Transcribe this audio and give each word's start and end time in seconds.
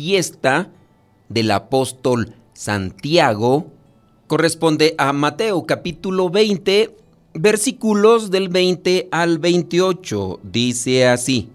fiesta 0.00 0.70
del 1.28 1.50
apóstol 1.50 2.34
Santiago 2.54 3.66
corresponde 4.28 4.94
a 4.96 5.12
Mateo 5.12 5.66
capítulo 5.66 6.30
20 6.30 6.96
versículos 7.34 8.30
del 8.30 8.48
20 8.48 9.10
al 9.12 9.38
28. 9.38 10.40
Dice 10.42 11.06
así, 11.06 11.50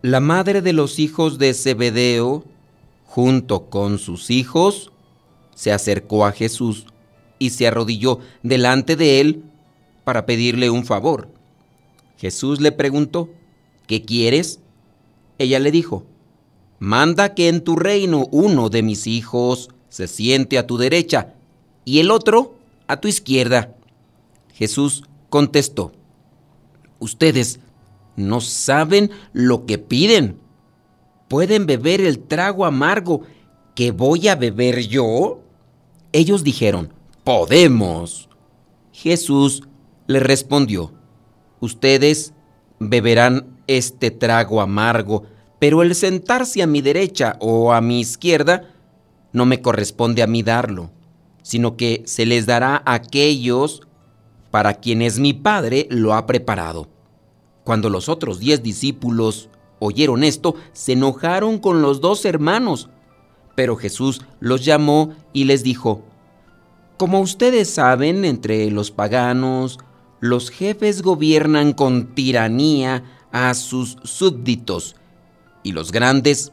la 0.00 0.20
madre 0.20 0.62
de 0.62 0.72
los 0.72 1.00
hijos 1.00 1.38
de 1.38 1.54
Zebedeo, 1.54 2.44
junto 3.04 3.68
con 3.68 3.98
sus 3.98 4.30
hijos, 4.30 4.92
se 5.56 5.72
acercó 5.72 6.24
a 6.24 6.30
Jesús 6.30 6.86
y 7.40 7.50
se 7.50 7.66
arrodilló 7.66 8.20
delante 8.44 8.94
de 8.94 9.18
él 9.18 9.42
para 10.04 10.24
pedirle 10.24 10.70
un 10.70 10.84
favor. 10.84 11.28
Jesús 12.16 12.60
le 12.60 12.70
preguntó, 12.70 13.28
¿qué 13.88 14.04
quieres? 14.04 14.60
Ella 15.38 15.58
le 15.58 15.72
dijo, 15.72 16.04
manda 16.78 17.34
que 17.34 17.48
en 17.48 17.62
tu 17.62 17.76
reino 17.76 18.28
uno 18.30 18.68
de 18.68 18.82
mis 18.82 19.06
hijos 19.06 19.70
se 19.88 20.06
siente 20.06 20.58
a 20.58 20.66
tu 20.66 20.76
derecha 20.76 21.34
y 21.84 22.00
el 22.00 22.10
otro 22.10 22.54
a 22.86 23.00
tu 23.00 23.08
izquierda. 23.08 23.74
Jesús 24.52 25.04
contestó, 25.28 25.92
ustedes 26.98 27.60
no 28.16 28.40
saben 28.40 29.10
lo 29.32 29.66
que 29.66 29.78
piden. 29.78 30.38
¿Pueden 31.28 31.66
beber 31.66 32.00
el 32.00 32.18
trago 32.20 32.64
amargo 32.64 33.22
que 33.74 33.90
voy 33.90 34.28
a 34.28 34.36
beber 34.36 34.86
yo? 34.86 35.40
Ellos 36.12 36.44
dijeron, 36.44 36.92
podemos. 37.24 38.28
Jesús 38.92 39.62
le 40.06 40.20
respondió, 40.20 40.92
ustedes 41.60 42.32
beberán 42.78 43.58
este 43.66 44.10
trago 44.10 44.60
amargo, 44.60 45.24
pero 45.58 45.82
el 45.82 45.94
sentarse 45.94 46.62
a 46.62 46.66
mi 46.66 46.82
derecha 46.82 47.36
o 47.40 47.72
a 47.72 47.80
mi 47.80 48.00
izquierda 48.00 48.74
no 49.32 49.46
me 49.46 49.62
corresponde 49.62 50.22
a 50.22 50.26
mí 50.26 50.42
darlo, 50.42 50.90
sino 51.42 51.76
que 51.76 52.02
se 52.06 52.26
les 52.26 52.46
dará 52.46 52.82
a 52.84 52.94
aquellos 52.94 53.82
para 54.50 54.74
quienes 54.74 55.18
mi 55.18 55.32
Padre 55.32 55.86
lo 55.90 56.14
ha 56.14 56.26
preparado. 56.26 56.88
Cuando 57.64 57.90
los 57.90 58.08
otros 58.08 58.38
diez 58.38 58.62
discípulos 58.62 59.48
oyeron 59.78 60.24
esto, 60.24 60.54
se 60.72 60.92
enojaron 60.92 61.58
con 61.58 61.82
los 61.82 62.00
dos 62.00 62.24
hermanos, 62.24 62.88
pero 63.54 63.76
Jesús 63.76 64.22
los 64.40 64.64
llamó 64.64 65.14
y 65.32 65.44
les 65.44 65.62
dijo, 65.62 66.02
Como 66.98 67.20
ustedes 67.20 67.70
saben, 67.70 68.24
entre 68.24 68.70
los 68.70 68.90
paganos, 68.90 69.78
los 70.20 70.50
jefes 70.50 71.02
gobiernan 71.02 71.72
con 71.72 72.14
tiranía 72.14 73.04
a 73.32 73.52
sus 73.54 73.98
súbditos 74.04 74.96
y 75.66 75.72
los 75.72 75.90
grandes 75.90 76.52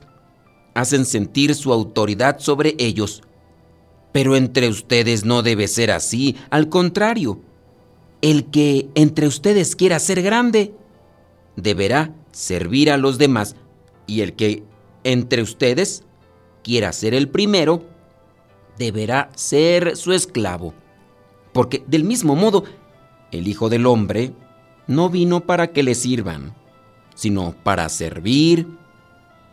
hacen 0.74 1.06
sentir 1.06 1.54
su 1.54 1.72
autoridad 1.72 2.40
sobre 2.40 2.74
ellos. 2.80 3.22
Pero 4.12 4.36
entre 4.36 4.70
ustedes 4.70 5.24
no 5.24 5.44
debe 5.44 5.68
ser 5.68 5.92
así, 5.92 6.36
al 6.50 6.68
contrario, 6.68 7.40
el 8.24 8.46
que 8.46 8.90
entre 8.96 9.28
ustedes 9.28 9.76
quiera 9.76 10.00
ser 10.00 10.24
grande, 10.24 10.74
deberá 11.56 12.12
servir 12.32 12.90
a 12.90 12.98
los 12.98 13.20
demás, 13.20 13.56
y 14.08 14.22
el 14.22 14.34
que 14.34 14.64
entre 15.04 15.44
ustedes 15.44 16.04
quiera 16.64 16.92
ser 16.92 17.14
el 17.14 17.30
primero, 17.30 17.84
deberá 18.80 19.30
ser 19.36 19.96
su 19.96 20.12
esclavo. 20.12 20.74
Porque 21.52 21.84
del 21.86 22.04
mismo 22.04 22.36
modo, 22.36 22.64
el 23.32 23.48
Hijo 23.48 23.70
del 23.70 23.86
Hombre 23.86 24.34
no 24.88 25.12
vino 25.12 25.42
para 25.42 25.68
que 25.68 25.84
le 25.84 25.94
sirvan, 25.94 26.56
sino 27.14 27.54
para 27.64 27.88
servir 27.90 28.82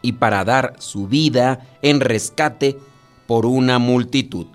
y 0.03 0.12
para 0.12 0.44
dar 0.44 0.75
su 0.78 1.06
vida 1.06 1.66
en 1.83 2.00
rescate 2.00 2.78
por 3.27 3.47
una 3.47 3.78
multitud. 3.78 4.47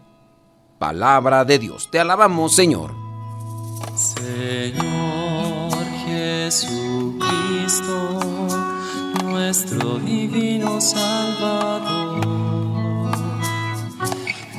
Palabra 0.79 1.45
de 1.45 1.59
Dios, 1.59 1.89
te 1.91 1.99
alabamos 1.99 2.53
Señor. 2.55 2.93
Señor 3.95 5.73
Jesucristo, 6.05 7.19
nuestro 9.23 9.99
divino 9.99 10.81
Salvador, 10.81 12.21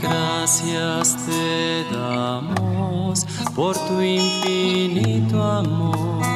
gracias 0.01 1.17
te 1.27 1.85
damos 1.93 3.27
por 3.55 3.77
tu 3.77 4.01
infinito 4.01 5.43
amor. 5.43 6.36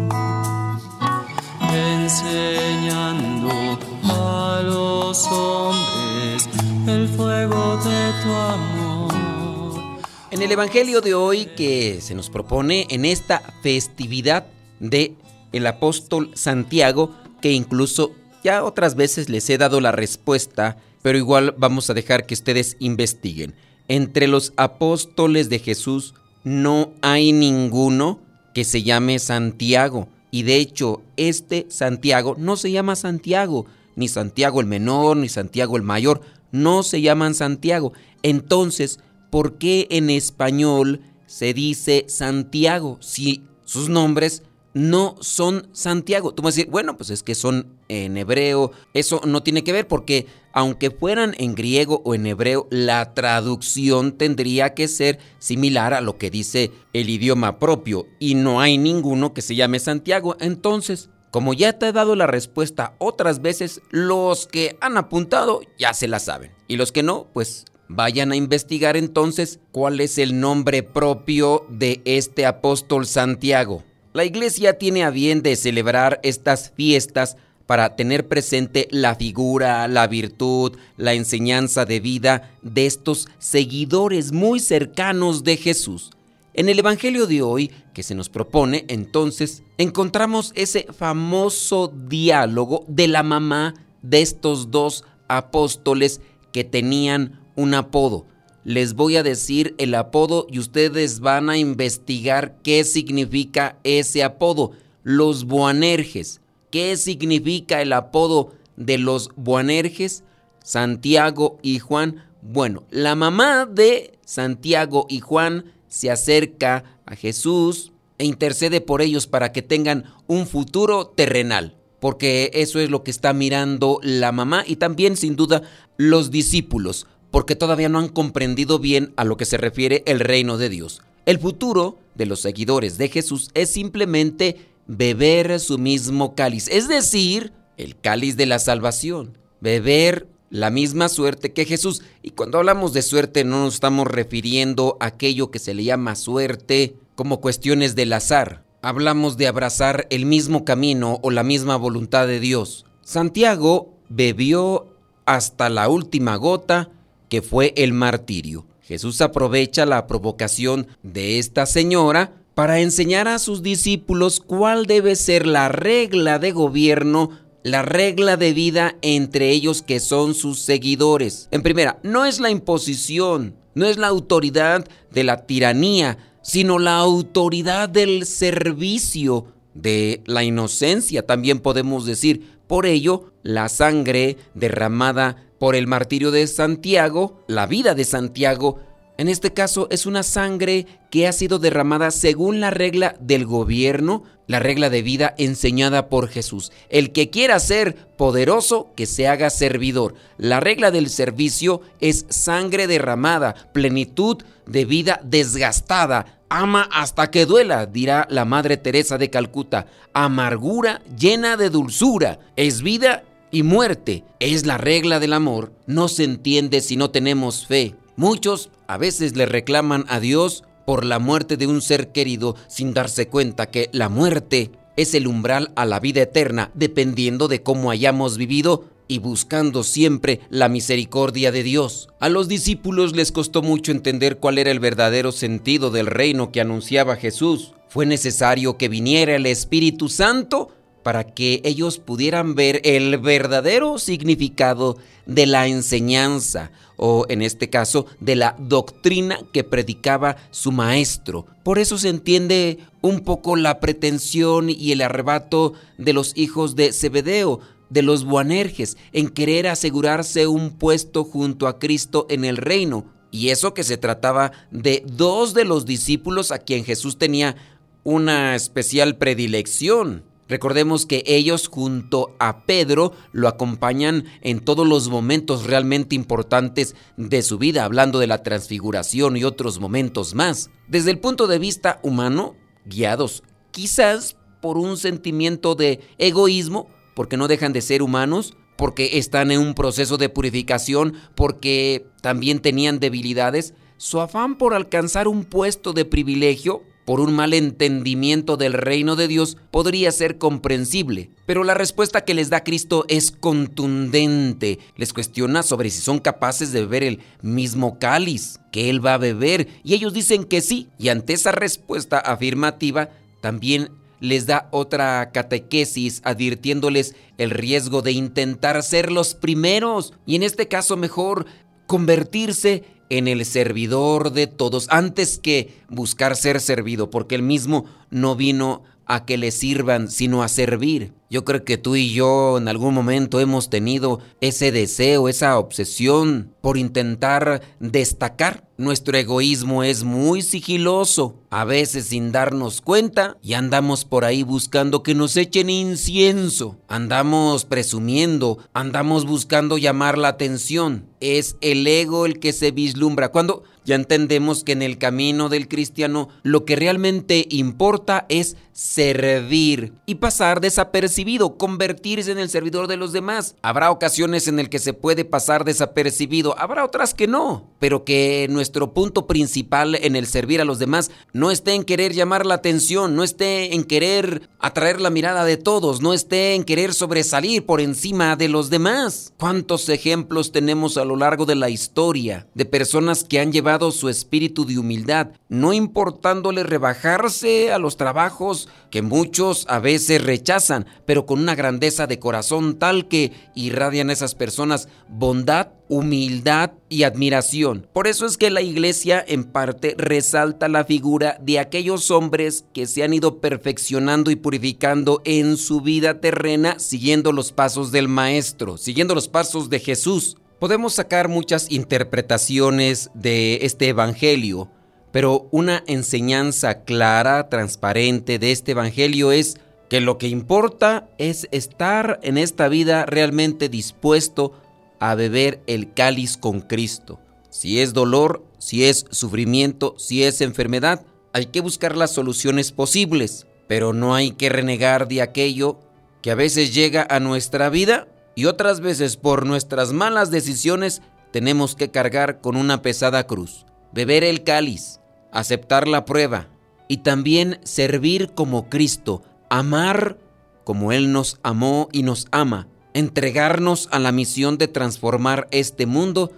enseñando 2.23 3.79
a 4.03 4.61
los 4.63 5.25
hombres 5.27 6.49
el 6.87 7.07
fuego 7.07 7.77
de 7.77 8.11
tu 8.23 8.29
amor. 8.31 10.01
En 10.31 10.41
el 10.41 10.51
Evangelio 10.51 11.01
de 11.01 11.13
hoy 11.13 11.45
que 11.57 11.99
se 12.01 12.15
nos 12.15 12.29
propone 12.29 12.87
en 12.89 13.05
esta 13.05 13.41
festividad 13.61 14.45
de 14.79 15.15
el 15.51 15.67
apóstol 15.67 16.31
Santiago, 16.35 17.13
que 17.41 17.51
incluso 17.51 18.11
ya 18.43 18.63
otras 18.63 18.95
veces 18.95 19.29
les 19.29 19.49
he 19.49 19.57
dado 19.57 19.81
la 19.81 19.91
respuesta, 19.91 20.77
pero 21.01 21.17
igual 21.17 21.55
vamos 21.57 21.89
a 21.89 21.93
dejar 21.93 22.25
que 22.25 22.33
ustedes 22.33 22.77
investiguen. 22.79 23.55
Entre 23.87 24.27
los 24.27 24.53
apóstoles 24.55 25.49
de 25.49 25.59
Jesús 25.59 26.13
no 26.43 26.93
hay 27.01 27.33
ninguno 27.33 28.19
que 28.53 28.63
se 28.63 28.83
llame 28.83 29.19
Santiago. 29.19 30.07
Y 30.31 30.43
de 30.43 30.55
hecho, 30.55 31.01
este 31.17 31.67
Santiago 31.69 32.35
no 32.37 32.55
se 32.55 32.71
llama 32.71 32.95
Santiago, 32.95 33.65
ni 33.95 34.07
Santiago 34.07 34.61
el 34.61 34.65
menor, 34.65 35.17
ni 35.17 35.27
Santiago 35.29 35.75
el 35.75 35.83
mayor, 35.83 36.21
no 36.51 36.83
se 36.83 37.01
llaman 37.01 37.35
Santiago. 37.35 37.93
Entonces, 38.23 38.99
¿por 39.29 39.57
qué 39.57 39.87
en 39.91 40.09
español 40.09 41.01
se 41.27 41.53
dice 41.53 42.05
Santiago 42.07 42.97
si 43.01 43.43
sus 43.65 43.89
nombres 43.89 44.43
no 44.73 45.15
son 45.19 45.67
Santiago? 45.73 46.33
Tú 46.33 46.43
vas 46.43 46.53
a 46.53 46.57
decir, 46.57 46.71
bueno, 46.71 46.97
pues 46.97 47.09
es 47.09 47.23
que 47.23 47.35
son 47.35 47.77
en 47.87 48.17
hebreo. 48.17 48.71
Eso 48.93 49.21
no 49.25 49.43
tiene 49.43 49.63
que 49.63 49.73
ver 49.73 49.87
porque 49.87 50.27
aunque 50.53 50.91
fueran 50.91 51.35
en 51.37 51.55
griego 51.55 52.01
o 52.05 52.15
en 52.15 52.25
hebreo, 52.25 52.67
la 52.69 53.13
traducción 53.13 54.13
tendría 54.13 54.73
que 54.73 54.87
ser 54.87 55.19
similar 55.39 55.93
a 55.93 56.01
lo 56.01 56.17
que 56.17 56.29
dice 56.29 56.71
el 56.93 57.09
idioma 57.09 57.59
propio 57.59 58.07
y 58.19 58.35
no 58.35 58.61
hay 58.61 58.77
ninguno 58.77 59.33
que 59.33 59.41
se 59.41 59.55
llame 59.55 59.79
Santiago. 59.79 60.35
Entonces, 60.39 61.09
como 61.31 61.53
ya 61.53 61.79
te 61.79 61.87
he 61.87 61.91
dado 61.93 62.15
la 62.15 62.27
respuesta 62.27 62.95
otras 62.97 63.41
veces, 63.41 63.81
los 63.89 64.47
que 64.47 64.77
han 64.81 64.97
apuntado 64.97 65.61
ya 65.77 65.93
se 65.93 66.07
la 66.07 66.19
saben 66.19 66.51
y 66.67 66.75
los 66.75 66.91
que 66.91 67.03
no, 67.03 67.27
pues 67.33 67.65
vayan 67.87 68.31
a 68.31 68.35
investigar 68.35 68.97
entonces 68.97 69.59
cuál 69.71 69.99
es 69.99 70.17
el 70.17 70.39
nombre 70.39 70.83
propio 70.83 71.65
de 71.69 72.01
este 72.05 72.45
apóstol 72.45 73.05
Santiago. 73.05 73.83
La 74.13 74.25
iglesia 74.25 74.77
tiene 74.77 75.05
a 75.05 75.09
bien 75.09 75.41
de 75.41 75.55
celebrar 75.55 76.19
estas 76.21 76.71
fiestas 76.75 77.37
para 77.65 77.95
tener 77.95 78.27
presente 78.27 78.89
la 78.91 79.15
figura, 79.15 79.87
la 79.87 80.07
virtud, 80.07 80.73
la 80.97 81.13
enseñanza 81.13 81.85
de 81.85 82.01
vida 82.01 82.51
de 82.61 82.85
estos 82.85 83.29
seguidores 83.39 84.33
muy 84.33 84.59
cercanos 84.59 85.45
de 85.45 85.55
Jesús. 85.55 86.11
En 86.53 86.67
el 86.67 86.79
Evangelio 86.79 87.27
de 87.27 87.41
hoy 87.41 87.71
que 87.93 88.03
se 88.03 88.13
nos 88.13 88.27
propone, 88.27 88.83
entonces, 88.89 89.63
encontramos 89.77 90.51
ese 90.55 90.87
famoso 90.91 91.87
diálogo 91.87 92.83
de 92.89 93.07
la 93.07 93.23
mamá 93.23 93.73
de 94.01 94.21
estos 94.21 94.69
dos 94.71 95.05
apóstoles 95.29 96.19
que 96.51 96.65
tenían 96.65 97.39
un 97.55 97.73
apodo. 97.73 98.25
Les 98.63 98.93
voy 98.93 99.17
a 99.17 99.23
decir 99.23 99.73
el 99.79 99.95
apodo 99.95 100.45
y 100.49 100.59
ustedes 100.59 101.19
van 101.19 101.49
a 101.49 101.57
investigar 101.57 102.57
qué 102.63 102.83
significa 102.83 103.77
ese 103.83 104.23
apodo. 104.23 104.71
Los 105.03 105.45
Boanerges. 105.45 106.41
¿Qué 106.69 106.95
significa 106.95 107.81
el 107.81 107.91
apodo 107.91 108.53
de 108.77 108.99
los 108.99 109.29
Boanerges? 109.35 110.23
Santiago 110.63 111.57
y 111.63 111.79
Juan. 111.79 112.23
Bueno, 112.41 112.83
la 112.91 113.15
mamá 113.15 113.65
de 113.65 114.19
Santiago 114.25 115.07
y 115.09 115.19
Juan 115.19 115.65
se 115.87 116.11
acerca 116.11 116.83
a 117.05 117.15
Jesús 117.15 117.91
e 118.17 118.25
intercede 118.25 118.79
por 118.79 119.01
ellos 119.01 119.27
para 119.27 119.51
que 119.51 119.61
tengan 119.61 120.05
un 120.27 120.47
futuro 120.47 121.07
terrenal, 121.07 121.75
porque 121.99 122.51
eso 122.53 122.79
es 122.79 122.89
lo 122.89 123.03
que 123.03 123.11
está 123.11 123.33
mirando 123.33 123.99
la 124.03 124.31
mamá 124.31 124.63
y 124.65 124.77
también 124.77 125.17
sin 125.17 125.35
duda 125.35 125.63
los 125.97 126.31
discípulos, 126.31 127.07
porque 127.31 127.55
todavía 127.55 127.89
no 127.89 127.99
han 127.99 128.09
comprendido 128.09 128.77
bien 128.77 129.13
a 129.15 129.23
lo 129.23 129.37
que 129.37 129.45
se 129.45 129.57
refiere 129.57 130.03
el 130.05 130.19
reino 130.19 130.57
de 130.57 130.69
Dios. 130.69 131.01
El 131.25 131.39
futuro 131.39 131.97
de 132.15 132.25
los 132.25 132.41
seguidores 132.41 132.97
de 132.97 133.07
Jesús 133.07 133.49
es 133.53 133.71
simplemente 133.71 134.67
beber 134.87 135.59
su 135.59 135.77
mismo 135.77 136.35
cáliz, 136.35 136.67
es 136.67 136.87
decir, 136.87 137.53
el 137.77 137.97
cáliz 137.99 138.35
de 138.35 138.45
la 138.45 138.59
salvación, 138.59 139.37
beber 139.61 140.27
la 140.49 140.69
misma 140.69 141.09
suerte 141.09 141.53
que 141.53 141.65
Jesús. 141.65 142.03
Y 142.21 142.31
cuando 142.31 142.57
hablamos 142.57 142.93
de 142.93 143.01
suerte 143.01 143.43
no 143.43 143.63
nos 143.63 143.75
estamos 143.75 144.07
refiriendo 144.07 144.97
a 144.99 145.07
aquello 145.07 145.49
que 145.49 145.59
se 145.59 145.73
le 145.73 145.83
llama 145.83 146.15
suerte 146.15 146.95
como 147.15 147.39
cuestiones 147.39 147.95
del 147.95 148.13
azar. 148.13 148.65
Hablamos 148.81 149.37
de 149.37 149.47
abrazar 149.47 150.07
el 150.09 150.25
mismo 150.25 150.65
camino 150.65 151.19
o 151.21 151.31
la 151.31 151.43
misma 151.43 151.77
voluntad 151.77 152.27
de 152.27 152.39
Dios. 152.39 152.85
Santiago 153.01 153.93
bebió 154.09 154.87
hasta 155.25 155.69
la 155.69 155.87
última 155.87 156.35
gota 156.35 156.89
que 157.31 157.41
fue 157.41 157.73
el 157.77 157.93
martirio. 157.93 158.67
Jesús 158.81 159.21
aprovecha 159.21 159.85
la 159.85 160.05
provocación 160.05 160.87
de 161.01 161.39
esta 161.39 161.65
señora 161.65 162.33
para 162.55 162.81
enseñar 162.81 163.29
a 163.29 163.39
sus 163.39 163.63
discípulos 163.63 164.41
cuál 164.41 164.85
debe 164.85 165.15
ser 165.15 165.47
la 165.47 165.69
regla 165.69 166.39
de 166.39 166.51
gobierno 166.51 167.29
la 167.63 167.83
regla 167.83 168.37
de 168.37 168.53
vida 168.53 168.97
entre 169.01 169.51
ellos 169.51 169.81
que 169.81 169.99
son 169.99 170.33
sus 170.33 170.59
seguidores. 170.59 171.47
En 171.51 171.61
primera, 171.61 171.99
no 172.03 172.25
es 172.25 172.39
la 172.39 172.49
imposición, 172.49 173.55
no 173.75 173.85
es 173.85 173.97
la 173.97 174.07
autoridad 174.07 174.85
de 175.11 175.23
la 175.23 175.45
tiranía, 175.45 176.17
sino 176.41 176.79
la 176.79 176.97
autoridad 176.97 177.87
del 177.87 178.25
servicio, 178.25 179.45
de 179.73 180.21
la 180.25 180.43
inocencia, 180.43 181.25
también 181.25 181.59
podemos 181.59 182.05
decir. 182.05 182.59
Por 182.67 182.85
ello, 182.85 183.31
la 183.43 183.69
sangre 183.69 184.37
derramada 184.53 185.50
por 185.61 185.75
el 185.75 185.85
martirio 185.85 186.31
de 186.31 186.47
Santiago, 186.47 187.37
la 187.45 187.67
vida 187.67 187.93
de 187.93 188.03
Santiago, 188.03 188.79
en 189.19 189.29
este 189.29 189.53
caso 189.53 189.87
es 189.91 190.07
una 190.07 190.23
sangre 190.23 190.87
que 191.11 191.27
ha 191.27 191.33
sido 191.33 191.59
derramada 191.59 192.09
según 192.09 192.59
la 192.59 192.71
regla 192.71 193.15
del 193.19 193.45
gobierno, 193.45 194.23
la 194.47 194.57
regla 194.57 194.89
de 194.89 195.03
vida 195.03 195.35
enseñada 195.37 196.09
por 196.09 196.29
Jesús. 196.29 196.71
El 196.89 197.11
que 197.11 197.29
quiera 197.29 197.59
ser 197.59 197.95
poderoso, 198.17 198.89
que 198.95 199.05
se 199.05 199.27
haga 199.27 199.51
servidor. 199.51 200.15
La 200.39 200.61
regla 200.61 200.89
del 200.89 201.11
servicio 201.11 201.81
es 201.99 202.25
sangre 202.29 202.87
derramada, 202.87 203.53
plenitud 203.71 204.41
de 204.65 204.85
vida 204.85 205.21
desgastada. 205.23 206.41
Ama 206.49 206.89
hasta 206.91 207.29
que 207.29 207.45
duela, 207.45 207.85
dirá 207.85 208.25
la 208.31 208.45
Madre 208.45 208.77
Teresa 208.77 209.19
de 209.19 209.29
Calcuta. 209.29 209.85
Amargura 210.11 211.03
llena 211.15 211.55
de 211.55 211.69
dulzura. 211.69 212.39
Es 212.55 212.81
vida 212.81 213.25
y 213.51 213.63
muerte. 213.63 214.23
Es 214.39 214.65
la 214.65 214.77
regla 214.77 215.19
del 215.19 215.33
amor. 215.33 215.73
No 215.85 216.07
se 216.07 216.23
entiende 216.23 216.81
si 216.81 216.95
no 216.95 217.11
tenemos 217.11 217.67
fe. 217.67 217.95
Muchos 218.15 218.69
a 218.87 218.97
veces 218.97 219.35
le 219.35 219.45
reclaman 219.45 220.05
a 220.07 220.19
Dios 220.19 220.63
por 220.85 221.05
la 221.05 221.19
muerte 221.19 221.57
de 221.57 221.67
un 221.67 221.81
ser 221.81 222.11
querido 222.11 222.55
sin 222.67 222.93
darse 222.93 223.27
cuenta 223.27 223.67
que 223.67 223.89
la 223.93 224.09
muerte 224.09 224.71
es 224.97 225.13
el 225.13 225.27
umbral 225.27 225.71
a 225.75 225.85
la 225.85 225.99
vida 225.99 226.21
eterna 226.21 226.71
dependiendo 226.73 227.47
de 227.47 227.63
cómo 227.63 227.91
hayamos 227.91 228.37
vivido 228.37 228.85
y 229.07 229.19
buscando 229.19 229.83
siempre 229.83 230.39
la 230.49 230.69
misericordia 230.69 231.51
de 231.51 231.63
Dios. 231.63 232.07
A 232.19 232.29
los 232.29 232.47
discípulos 232.47 233.13
les 233.13 233.31
costó 233.31 233.61
mucho 233.61 233.91
entender 233.91 234.37
cuál 234.37 234.57
era 234.57 234.71
el 234.71 234.79
verdadero 234.79 235.31
sentido 235.31 235.91
del 235.91 236.07
reino 236.07 236.51
que 236.51 236.61
anunciaba 236.61 237.17
Jesús. 237.17 237.73
Fue 237.89 238.05
necesario 238.05 238.77
que 238.77 238.87
viniera 238.87 239.35
el 239.35 239.45
Espíritu 239.47 240.07
Santo 240.07 240.69
para 241.03 241.23
que 241.23 241.61
ellos 241.63 241.99
pudieran 241.99 242.55
ver 242.55 242.81
el 242.83 243.17
verdadero 243.17 243.97
significado 243.97 244.97
de 245.25 245.45
la 245.45 245.67
enseñanza 245.67 246.71
o 246.97 247.25
en 247.29 247.41
este 247.41 247.69
caso 247.69 248.05
de 248.19 248.35
la 248.35 248.55
doctrina 248.59 249.39
que 249.51 249.63
predicaba 249.63 250.37
su 250.51 250.71
maestro. 250.71 251.47
Por 251.63 251.79
eso 251.79 251.97
se 251.97 252.09
entiende 252.09 252.77
un 253.01 253.21
poco 253.21 253.55
la 253.55 253.79
pretensión 253.79 254.69
y 254.69 254.91
el 254.91 255.01
arrebato 255.01 255.73
de 255.97 256.13
los 256.13 256.33
hijos 256.35 256.75
de 256.75 256.93
Zebedeo, 256.93 257.59
de 257.89 258.03
los 258.03 258.23
Boanerges, 258.23 258.97
en 259.13 259.29
querer 259.29 259.67
asegurarse 259.67 260.45
un 260.45 260.77
puesto 260.77 261.23
junto 261.23 261.67
a 261.67 261.79
Cristo 261.79 262.27
en 262.29 262.45
el 262.45 262.57
reino. 262.57 263.05
Y 263.31 263.49
eso 263.49 263.73
que 263.73 263.83
se 263.83 263.97
trataba 263.97 264.51
de 264.69 265.03
dos 265.07 265.55
de 265.55 265.65
los 265.65 265.85
discípulos 265.85 266.51
a 266.51 266.59
quien 266.59 266.85
Jesús 266.85 267.17
tenía 267.17 267.55
una 268.03 268.55
especial 268.55 269.17
predilección. 269.17 270.23
Recordemos 270.51 271.05
que 271.05 271.23
ellos 271.27 271.69
junto 271.69 272.35
a 272.37 272.65
Pedro 272.65 273.13
lo 273.31 273.47
acompañan 273.47 274.25
en 274.41 274.59
todos 274.59 274.85
los 274.85 275.07
momentos 275.07 275.65
realmente 275.65 276.13
importantes 276.13 276.93
de 277.15 277.41
su 277.41 277.57
vida, 277.57 277.85
hablando 277.85 278.19
de 278.19 278.27
la 278.27 278.43
transfiguración 278.43 279.37
y 279.37 279.45
otros 279.45 279.79
momentos 279.79 280.35
más. 280.35 280.69
Desde 280.89 281.11
el 281.11 281.19
punto 281.19 281.47
de 281.47 281.57
vista 281.57 282.01
humano, 282.03 282.57
guiados 282.83 283.43
quizás 283.71 284.35
por 284.59 284.77
un 284.77 284.97
sentimiento 284.97 285.75
de 285.75 286.01
egoísmo, 286.17 286.89
porque 287.13 287.37
no 287.37 287.47
dejan 287.47 287.71
de 287.71 287.81
ser 287.81 288.01
humanos, 288.01 288.53
porque 288.75 289.19
están 289.19 289.51
en 289.51 289.61
un 289.61 289.73
proceso 289.73 290.17
de 290.17 290.27
purificación, 290.27 291.13
porque 291.33 292.07
también 292.21 292.59
tenían 292.59 292.99
debilidades, 292.99 293.73
su 293.95 294.19
afán 294.19 294.57
por 294.57 294.73
alcanzar 294.73 295.29
un 295.29 295.45
puesto 295.45 295.93
de 295.93 296.03
privilegio 296.03 296.83
por 297.05 297.19
un 297.19 297.33
mal 297.33 297.53
entendimiento 297.53 298.57
del 298.57 298.73
reino 298.73 299.15
de 299.15 299.27
Dios 299.27 299.57
podría 299.71 300.11
ser 300.11 300.37
comprensible, 300.37 301.29
pero 301.45 301.63
la 301.63 301.73
respuesta 301.73 302.21
que 302.21 302.33
les 302.33 302.49
da 302.49 302.63
Cristo 302.63 303.05
es 303.07 303.31
contundente. 303.31 304.79
Les 304.95 305.13
cuestiona 305.13 305.63
sobre 305.63 305.89
si 305.89 306.01
son 306.01 306.19
capaces 306.19 306.71
de 306.71 306.81
beber 306.81 307.03
el 307.03 307.19
mismo 307.41 307.99
cáliz 307.99 308.59
que 308.71 308.89
Él 308.89 309.05
va 309.05 309.15
a 309.15 309.19
beber. 309.19 309.67
Y 309.83 309.93
ellos 309.93 310.13
dicen 310.13 310.43
que 310.43 310.61
sí, 310.61 310.87
y 310.97 311.09
ante 311.09 311.33
esa 311.33 311.51
respuesta 311.51 312.19
afirmativa 312.19 313.09
también 313.41 313.89
les 314.19 314.45
da 314.45 314.69
otra 314.71 315.31
catequesis 315.31 316.21
advirtiéndoles 316.23 317.15
el 317.37 317.49
riesgo 317.49 318.01
de 318.01 318.11
intentar 318.11 318.81
ser 318.83 319.11
los 319.11 319.33
primeros. 319.33 320.13
Y 320.25 320.35
en 320.35 320.43
este 320.43 320.67
caso 320.67 320.95
mejor 320.95 321.47
convertirse 321.87 322.83
en 323.11 323.27
el 323.27 323.45
servidor 323.45 324.31
de 324.31 324.47
todos 324.47 324.87
antes 324.89 325.37
que 325.37 325.73
buscar 325.89 326.37
ser 326.37 326.61
servido, 326.61 327.09
porque 327.09 327.35
él 327.35 327.41
mismo 327.41 327.85
no 328.09 328.37
vino 328.37 328.83
a 329.05 329.25
que 329.25 329.37
le 329.37 329.51
sirvan, 329.51 330.09
sino 330.09 330.43
a 330.43 330.47
servir. 330.47 331.13
Yo 331.31 331.45
creo 331.45 331.63
que 331.63 331.77
tú 331.77 331.95
y 331.95 332.11
yo 332.11 332.57
en 332.57 332.67
algún 332.67 332.93
momento 332.93 333.39
hemos 333.39 333.69
tenido 333.69 334.19
ese 334.41 334.73
deseo, 334.73 335.29
esa 335.29 335.57
obsesión 335.57 336.53
por 336.59 336.77
intentar 336.77 337.61
destacar. 337.79 338.67
Nuestro 338.77 339.17
egoísmo 339.17 339.83
es 339.83 340.03
muy 340.03 340.41
sigiloso, 340.41 341.35
a 341.49 341.63
veces 341.63 342.07
sin 342.07 342.33
darnos 342.33 342.81
cuenta, 342.81 343.37
y 343.41 343.53
andamos 343.53 344.03
por 344.03 344.25
ahí 344.25 344.43
buscando 344.43 345.03
que 345.03 345.15
nos 345.15 345.37
echen 345.37 345.69
incienso. 345.69 346.77
Andamos 346.89 347.63
presumiendo, 347.63 348.57
andamos 348.73 349.25
buscando 349.25 349.77
llamar 349.77 350.17
la 350.17 350.29
atención. 350.29 351.05
Es 351.21 351.55
el 351.61 351.87
ego 351.87 352.25
el 352.25 352.39
que 352.39 352.51
se 352.51 352.71
vislumbra. 352.71 353.29
Cuando 353.29 353.63
ya 353.83 353.95
entendemos 353.95 354.63
que 354.63 354.73
en 354.73 354.81
el 354.81 354.97
camino 354.97 355.49
del 355.49 355.67
cristiano 355.67 356.29
lo 356.43 356.65
que 356.65 356.75
realmente 356.75 357.47
importa 357.49 358.25
es 358.29 358.55
servir 358.73 359.93
y 360.05 360.15
pasar 360.15 360.61
desapercibido, 360.61 361.57
convertirse 361.57 362.31
en 362.31 362.39
el 362.39 362.49
servidor 362.49 362.87
de 362.87 362.97
los 362.97 363.11
demás. 363.11 363.55
Habrá 363.61 363.91
ocasiones 363.91 364.47
en 364.47 364.59
el 364.59 364.69
que 364.69 364.79
se 364.79 364.93
puede 364.93 365.25
pasar 365.25 365.65
desapercibido, 365.65 366.57
habrá 366.57 366.85
otras 366.85 367.13
que 367.13 367.27
no, 367.27 367.69
pero 367.79 368.05
que 368.05 368.47
nuestro 368.49 368.93
punto 368.93 369.27
principal 369.27 369.95
en 369.95 370.15
el 370.15 370.27
servir 370.27 370.61
a 370.61 370.65
los 370.65 370.79
demás 370.79 371.11
no 371.33 371.51
esté 371.51 371.73
en 371.73 371.83
querer 371.83 372.13
llamar 372.13 372.45
la 372.45 372.55
atención, 372.55 373.15
no 373.15 373.23
esté 373.23 373.73
en 373.73 373.83
querer 373.83 374.49
atraer 374.59 375.01
la 375.01 375.09
mirada 375.09 375.43
de 375.43 375.57
todos, 375.57 376.01
no 376.01 376.13
esté 376.13 376.55
en 376.55 376.63
querer 376.63 376.93
sobresalir 376.93 377.65
por 377.65 377.81
encima 377.81 378.35
de 378.35 378.47
los 378.47 378.69
demás. 378.69 379.33
¿Cuántos 379.37 379.89
ejemplos 379.89 380.51
tenemos 380.51 380.97
a 380.97 381.05
lo 381.05 381.15
largo 381.15 381.45
de 381.45 381.55
la 381.55 381.69
historia 381.69 382.47
de 382.53 382.65
personas 382.65 383.23
que 383.23 383.39
han 383.39 383.51
llevado 383.51 383.70
su 383.79 384.09
espíritu 384.09 384.65
de 384.65 384.77
humildad, 384.77 385.29
no 385.47 385.73
importándole 385.73 386.63
rebajarse 386.63 387.71
a 387.71 387.79
los 387.79 387.95
trabajos 387.95 388.67
que 388.89 389.01
muchos 389.01 389.65
a 389.69 389.79
veces 389.79 390.21
rechazan, 390.21 390.85
pero 391.05 391.25
con 391.25 391.39
una 391.39 391.55
grandeza 391.55 392.05
de 392.05 392.19
corazón 392.19 392.77
tal 392.77 393.07
que 393.07 393.31
irradian 393.55 394.09
a 394.09 394.13
esas 394.13 394.35
personas 394.35 394.89
bondad, 395.07 395.69
humildad 395.87 396.71
y 396.89 397.03
admiración. 397.03 397.87
Por 397.93 398.07
eso 398.07 398.25
es 398.25 398.37
que 398.37 398.49
la 398.49 398.61
iglesia 398.61 399.23
en 399.25 399.45
parte 399.45 399.95
resalta 399.97 400.67
la 400.67 400.83
figura 400.83 401.37
de 401.41 401.59
aquellos 401.59 402.11
hombres 402.11 402.65
que 402.73 402.85
se 402.85 403.03
han 403.03 403.13
ido 403.13 403.39
perfeccionando 403.39 404.31
y 404.31 404.35
purificando 404.35 405.21
en 405.23 405.57
su 405.57 405.81
vida 405.81 406.19
terrena 406.19 406.79
siguiendo 406.79 407.31
los 407.31 407.51
pasos 407.51 407.91
del 407.91 408.07
Maestro, 408.07 408.77
siguiendo 408.77 409.15
los 409.15 409.29
pasos 409.29 409.69
de 409.69 409.79
Jesús. 409.79 410.37
Podemos 410.61 410.93
sacar 410.93 411.27
muchas 411.27 411.71
interpretaciones 411.71 413.09
de 413.15 413.61
este 413.63 413.87
Evangelio, 413.87 414.69
pero 415.11 415.47
una 415.49 415.83
enseñanza 415.87 416.83
clara, 416.83 417.49
transparente 417.49 418.37
de 418.37 418.51
este 418.51 418.73
Evangelio 418.73 419.31
es 419.31 419.57
que 419.89 420.01
lo 420.01 420.19
que 420.19 420.27
importa 420.27 421.09
es 421.17 421.47
estar 421.49 422.19
en 422.21 422.37
esta 422.37 422.67
vida 422.67 423.07
realmente 423.07 423.69
dispuesto 423.69 424.53
a 424.99 425.15
beber 425.15 425.63
el 425.65 425.95
cáliz 425.95 426.37
con 426.37 426.61
Cristo. 426.61 427.19
Si 427.49 427.79
es 427.79 427.93
dolor, 427.93 428.45
si 428.59 428.85
es 428.85 429.07
sufrimiento, 429.09 429.95
si 429.97 430.25
es 430.25 430.41
enfermedad, 430.41 431.03
hay 431.33 431.47
que 431.47 431.61
buscar 431.61 431.97
las 431.97 432.11
soluciones 432.11 432.71
posibles, 432.71 433.47
pero 433.67 433.93
no 433.93 434.13
hay 434.13 434.33
que 434.33 434.49
renegar 434.49 435.07
de 435.07 435.23
aquello 435.23 435.79
que 436.21 436.29
a 436.29 436.35
veces 436.35 436.71
llega 436.71 437.07
a 437.09 437.19
nuestra 437.19 437.71
vida 437.71 438.07
y 438.41 438.45
otras 438.45 438.79
veces 438.79 439.17
por 439.17 439.45
nuestras 439.45 439.93
malas 439.93 440.31
decisiones 440.31 441.03
tenemos 441.29 441.75
que 441.75 441.91
cargar 441.91 442.41
con 442.41 442.55
una 442.57 442.81
pesada 442.81 443.27
cruz, 443.27 443.67
beber 443.91 444.23
el 444.23 444.43
cáliz, 444.43 444.99
aceptar 445.31 445.87
la 445.87 446.05
prueba 446.05 446.47
y 446.87 447.03
también 447.03 447.59
servir 447.63 448.31
como 448.33 448.67
Cristo, 448.67 449.21
amar 449.51 450.17
como 450.63 450.91
Él 450.91 451.11
nos 451.11 451.39
amó 451.43 451.87
y 451.91 452.01
nos 452.01 452.27
ama, 452.31 452.67
entregarnos 452.95 453.87
a 453.91 453.99
la 453.99 454.11
misión 454.11 454.57
de 454.57 454.67
transformar 454.67 455.47
este 455.51 455.85
mundo 455.85 456.31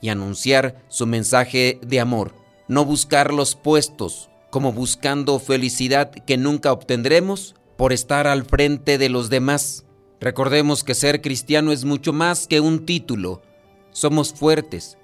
y 0.00 0.08
anunciar 0.08 0.82
su 0.88 1.06
mensaje 1.06 1.78
de 1.82 2.00
amor, 2.00 2.32
no 2.68 2.86
buscar 2.86 3.34
los 3.34 3.54
puestos 3.54 4.30
como 4.48 4.72
buscando 4.72 5.38
felicidad 5.38 6.10
que 6.10 6.38
nunca 6.38 6.72
obtendremos 6.72 7.54
por 7.76 7.92
estar 7.92 8.26
al 8.26 8.46
frente 8.46 8.96
de 8.96 9.10
los 9.10 9.28
demás 9.28 9.84
Recordemos 10.20 10.84
que 10.84 10.94
ser 10.94 11.22
cristiano 11.22 11.72
es 11.72 11.86
mucho 11.86 12.12
más 12.12 12.46
que 12.46 12.60
un 12.60 12.84
título. 12.84 13.40
Somos 13.90 14.34
fuertes, 14.34 14.98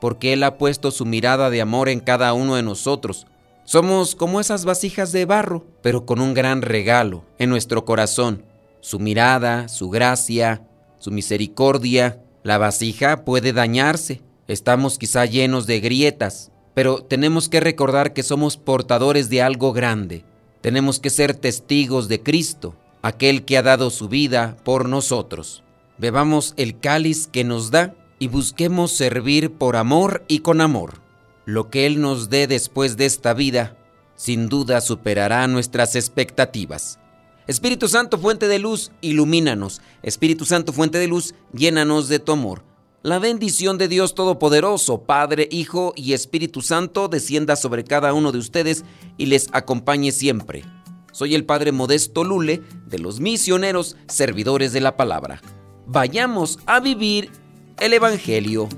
porque 0.00 0.32
Él 0.32 0.42
ha 0.44 0.56
puesto 0.56 0.90
su 0.90 1.04
mirada 1.04 1.50
de 1.50 1.60
amor 1.60 1.90
en 1.90 2.00
cada 2.00 2.32
uno 2.32 2.56
de 2.56 2.62
nosotros. 2.62 3.26
Somos 3.64 4.16
como 4.16 4.40
esas 4.40 4.64
vasijas 4.64 5.12
de 5.12 5.26
barro, 5.26 5.66
pero 5.82 6.06
con 6.06 6.20
un 6.20 6.32
gran 6.32 6.62
regalo 6.62 7.26
en 7.38 7.50
nuestro 7.50 7.84
corazón. 7.84 8.46
Su 8.80 8.98
mirada, 8.98 9.68
su 9.68 9.90
gracia, 9.90 10.66
su 10.98 11.10
misericordia. 11.10 12.22
La 12.42 12.56
vasija 12.56 13.26
puede 13.26 13.52
dañarse. 13.52 14.22
Estamos 14.48 14.96
quizá 14.96 15.26
llenos 15.26 15.66
de 15.66 15.80
grietas, 15.80 16.50
pero 16.72 17.04
tenemos 17.04 17.50
que 17.50 17.60
recordar 17.60 18.14
que 18.14 18.22
somos 18.22 18.56
portadores 18.56 19.28
de 19.28 19.42
algo 19.42 19.74
grande. 19.74 20.24
Tenemos 20.62 20.98
que 20.98 21.10
ser 21.10 21.34
testigos 21.34 22.08
de 22.08 22.22
Cristo 22.22 22.74
aquel 23.02 23.44
que 23.44 23.58
ha 23.58 23.62
dado 23.62 23.90
su 23.90 24.08
vida 24.08 24.56
por 24.64 24.88
nosotros. 24.88 25.62
Bebamos 25.98 26.54
el 26.56 26.78
cáliz 26.78 27.26
que 27.26 27.44
nos 27.44 27.70
da 27.70 27.94
y 28.18 28.28
busquemos 28.28 28.92
servir 28.92 29.52
por 29.52 29.76
amor 29.76 30.24
y 30.28 30.38
con 30.38 30.60
amor. 30.60 31.00
Lo 31.44 31.68
que 31.68 31.86
Él 31.86 32.00
nos 32.00 32.30
dé 32.30 32.46
después 32.46 32.96
de 32.96 33.06
esta 33.06 33.34
vida, 33.34 33.76
sin 34.14 34.48
duda 34.48 34.80
superará 34.80 35.46
nuestras 35.48 35.96
expectativas. 35.96 37.00
Espíritu 37.48 37.88
Santo, 37.88 38.18
fuente 38.18 38.46
de 38.46 38.60
luz, 38.60 38.92
ilumínanos. 39.00 39.80
Espíritu 40.04 40.44
Santo, 40.44 40.72
fuente 40.72 40.98
de 40.98 41.08
luz, 41.08 41.34
llénanos 41.52 42.08
de 42.08 42.20
tu 42.20 42.30
amor. 42.30 42.62
La 43.02 43.18
bendición 43.18 43.78
de 43.78 43.88
Dios 43.88 44.14
Todopoderoso, 44.14 45.02
Padre, 45.02 45.48
Hijo 45.50 45.92
y 45.96 46.12
Espíritu 46.12 46.62
Santo, 46.62 47.08
descienda 47.08 47.56
sobre 47.56 47.82
cada 47.82 48.12
uno 48.12 48.30
de 48.30 48.38
ustedes 48.38 48.84
y 49.18 49.26
les 49.26 49.48
acompañe 49.52 50.12
siempre 50.12 50.64
soy 51.12 51.34
el 51.34 51.44
Padre 51.44 51.72
Modesto 51.72 52.24
Lule 52.24 52.62
de 52.86 52.98
los 52.98 53.20
misioneros 53.20 53.96
servidores 54.08 54.72
de 54.72 54.80
la 54.80 54.96
palabra. 54.96 55.40
Vayamos 55.86 56.58
a 56.66 56.80
vivir 56.80 57.30
el 57.78 57.92
Evangelio. 57.92 58.68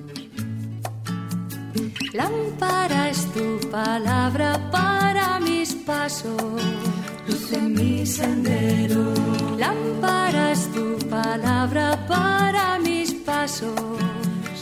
Lámpara 2.13 3.11
es 3.11 3.27
tu 3.33 3.59
palabra 3.71 4.71
para 4.71 5.41
mis 5.41 5.75
pasos, 5.75 6.63
luz 7.27 7.53
en 7.53 7.73
mi 7.75 8.07
sendero. 8.07 9.13
Lámpara 9.59 10.53
es 10.53 10.71
tu 10.73 10.97
palabra 11.09 12.07
para 12.07 12.79
mis 12.79 13.13
pasos, 13.15 13.75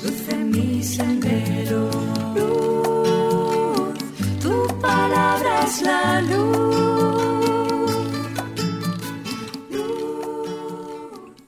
luz 0.02 0.29
en 0.31 0.50
mi 0.50 0.83
sendero. 0.83 1.91
Luz, 2.35 3.99
tu 4.41 4.81
palabra 4.81 5.64
es 5.64 5.83
la 5.83 6.23
luz 6.23 6.82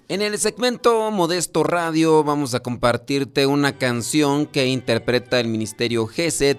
En 0.06 0.20
el 0.20 0.38
segmento 0.38 1.10
Modesto 1.10 1.64
Radio 1.64 2.22
vamos 2.22 2.52
a 2.52 2.60
compartirte 2.60 3.46
una 3.46 3.78
canción 3.78 4.44
que 4.44 4.66
interpreta 4.66 5.40
el 5.40 5.48
Ministerio 5.48 6.06
GESET 6.06 6.58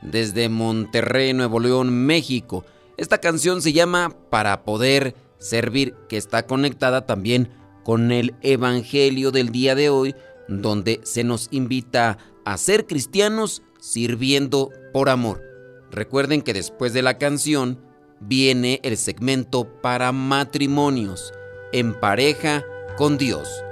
desde 0.00 0.48
Monterrey, 0.48 1.32
Nuevo 1.32 1.58
León, 1.58 1.92
México. 1.92 2.64
Esta 2.96 3.18
canción 3.18 3.62
se 3.62 3.72
llama 3.72 4.14
Para 4.30 4.64
poder 4.64 5.16
servir, 5.38 5.96
que 6.08 6.16
está 6.16 6.46
conectada 6.46 7.04
también 7.04 7.50
con 7.82 8.12
el 8.12 8.36
Evangelio 8.42 9.32
del 9.32 9.50
día 9.50 9.74
de 9.74 9.88
hoy, 9.88 10.14
donde 10.46 11.00
se 11.02 11.24
nos 11.24 11.48
invita 11.50 12.18
a 12.44 12.56
ser 12.58 12.86
cristianos 12.86 13.62
sirviendo 13.80 14.70
por 14.92 15.08
amor. 15.08 15.42
Recuerden 15.90 16.42
que 16.42 16.52
después 16.52 16.92
de 16.92 17.02
la 17.02 17.18
canción 17.18 17.80
viene 18.20 18.78
el 18.84 18.96
segmento 18.96 19.64
para 19.82 20.12
matrimonios, 20.12 21.32
en 21.72 21.98
pareja, 21.98 22.64
con 22.96 23.18
Dios. 23.18 23.62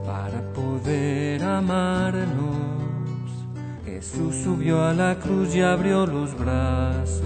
Para 0.04 0.42
poder 0.52 1.42
amarnos, 1.42 2.53
Jesús 4.04 4.36
subió 4.44 4.84
a 4.84 4.92
la 4.92 5.14
cruz 5.18 5.54
y 5.54 5.62
abrió 5.62 6.04
los 6.06 6.38
brazos 6.38 7.22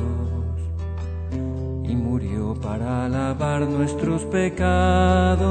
y 1.83 1.97
murió 1.97 2.55
para 2.55 3.09
lavar 3.09 3.63
nuestros 3.63 4.25
pecados 4.27 5.43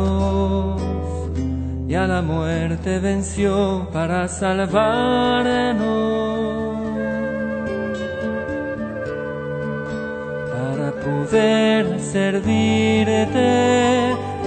y 1.86 1.96
a 1.96 2.07
la 2.07 2.22
muerte 2.22 3.00
venció 3.00 3.89
para 3.91 4.29
salvarnos. 4.29 4.77
Para 10.53 10.93
poder 10.93 12.00
servirte, 12.00 13.36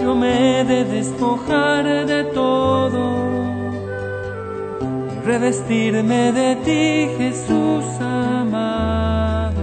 yo 0.02 0.16
me 0.16 0.60
he 0.60 0.64
de 0.64 0.84
de 2.06 2.24
todo 2.32 3.49
revestirme 5.24 6.32
de 6.32 6.56
ti, 6.56 7.08
Jesús 7.18 7.84
amado, 8.00 9.60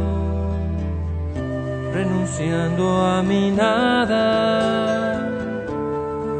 renunciando 1.93 3.05
a 3.05 3.21
mi 3.23 3.51
nada, 3.51 5.15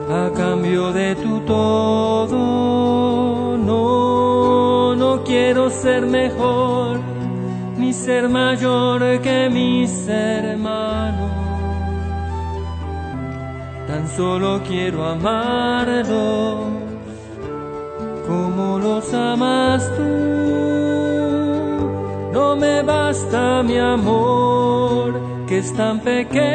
a 0.10 0.32
cambio 0.36 0.92
de 0.92 1.16
tu 1.16 1.40
todo. 1.42 2.38
No, 3.58 4.96
no 4.96 5.24
quiero 5.24 5.70
ser 5.70 6.06
mejor, 6.06 7.00
ni 7.78 7.94
ser 7.94 8.30
mayor 8.30 9.20
que 9.22 9.50
mis 9.50 10.08
hermanos. 10.08 11.32
Tan 13.88 14.08
solo 14.08 14.62
quiero 14.68 15.06
amarlos 15.06 16.87
como 18.28 18.78
los 18.80 19.14
amas 19.14 19.90
tú. 19.96 20.04
No 22.34 22.56
me 22.56 22.84
basta 22.84 23.64
mi 23.64 23.78
amor, 23.78 25.20
que 25.48 25.60
es 25.60 25.74
tan 25.74 26.00
pequeño. 26.00 26.48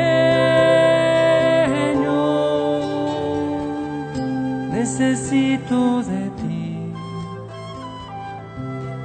Necesito 4.73 6.03
de 6.03 6.31
ti, 6.41 6.93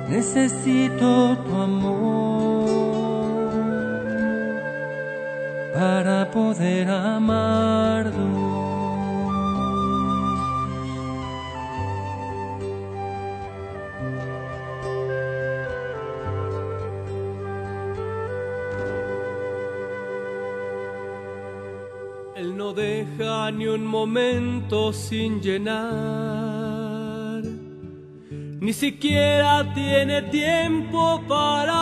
necesito 0.10 1.38
tu 1.38 1.56
amor 1.56 2.68
para 5.74 6.30
poder 6.32 6.90
amarlo. 6.90 8.37
Un 23.68 23.86
momento 23.86 24.92
sin 24.94 25.42
llenar, 25.42 25.84
ni 28.60 28.74
siquiera 28.74 29.74
tiene 29.74 30.24
tiempo 30.24 31.22
para 31.28 31.80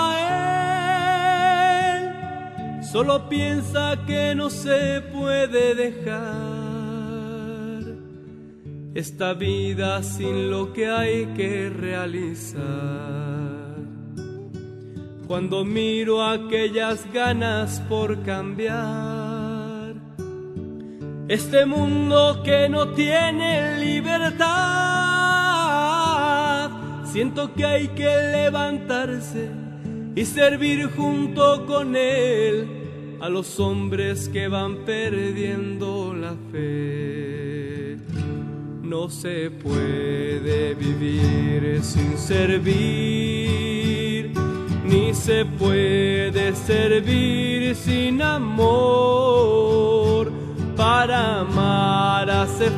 él, 2.00 2.84
solo 2.84 3.30
piensa 3.30 4.04
que 4.06 4.36
no 4.36 4.50
se 4.50 5.02
puede 5.14 5.76
dejar. 5.76 6.36
Esta 8.94 9.34
vida 9.34 10.02
sin 10.04 10.50
lo 10.50 10.72
que 10.72 10.88
hay 10.88 11.26
que 11.36 11.70
realizar. 11.70 12.64
Cuando 15.28 15.66
miro 15.66 16.24
aquellas 16.24 17.12
ganas 17.12 17.82
por 17.90 18.24
cambiar, 18.24 19.15
este 21.28 21.66
mundo 21.66 22.42
que 22.44 22.70
no 22.70 22.90
tiene 22.90 23.80
libertad. 23.80 24.46
Siento 27.06 27.54
que 27.54 27.66
hay 27.66 27.88
que 27.90 28.06
levantarse 28.32 29.50
y 30.16 30.24
servir 30.26 30.92
junto 30.96 31.66
con 31.66 31.96
él 31.96 32.68
a 33.22 33.30
los 33.30 33.60
hombres 33.60 34.30
que 34.30 34.48
van 34.48 34.86
perdiendo 34.86 36.14
la 36.14 36.36
fe. 36.52 37.98
No 38.84 39.10
se 39.10 39.50
puede 39.50 40.76
vivir 40.76 41.82
sin 41.82 42.18
servir, 42.20 42.72
ni 44.86 45.14
se 45.14 45.44
puede 45.46 46.54
servir 46.56 47.76
sin 47.76 48.22
amor 48.22 48.95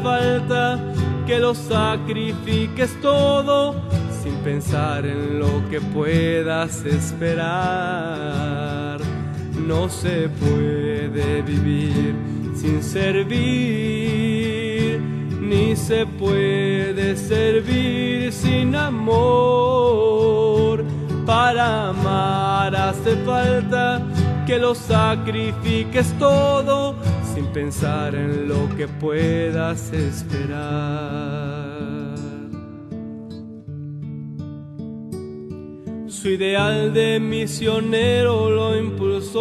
falta 0.04 0.80
que 1.26 1.40
lo 1.40 1.54
sacrifiques 1.54 3.00
todo 3.02 3.76
sin 4.24 4.36
pensar 4.38 5.06
en 5.06 5.40
lo 5.40 5.68
que 5.70 5.82
puedas 5.82 6.86
esperar. 6.86 7.48
No 9.68 9.90
se 9.90 10.30
puede 10.30 11.42
vivir 11.42 12.16
sin 12.56 12.82
servir, 12.82 13.38
ni 15.42 15.76
se 15.76 16.06
puede 16.06 17.16
servir 17.16 18.32
sin 18.32 18.76
amor. 18.76 20.84
Para 21.26 21.90
amar 21.90 22.76
hace 22.76 23.16
falta 23.26 24.02
que 24.46 24.58
lo 24.58 24.74
sacrifiques 24.74 26.14
todo 26.18 26.96
sin 27.38 27.46
pensar 27.54 28.16
en 28.16 28.48
lo 28.48 28.68
que 28.76 28.88
puedas 28.88 29.94
esperar. 29.94 30.58
Su 36.08 36.30
ideal 36.30 36.96
de 36.96 37.20
misionero 37.20 38.50
lo 38.50 38.76
impulsó 38.76 39.38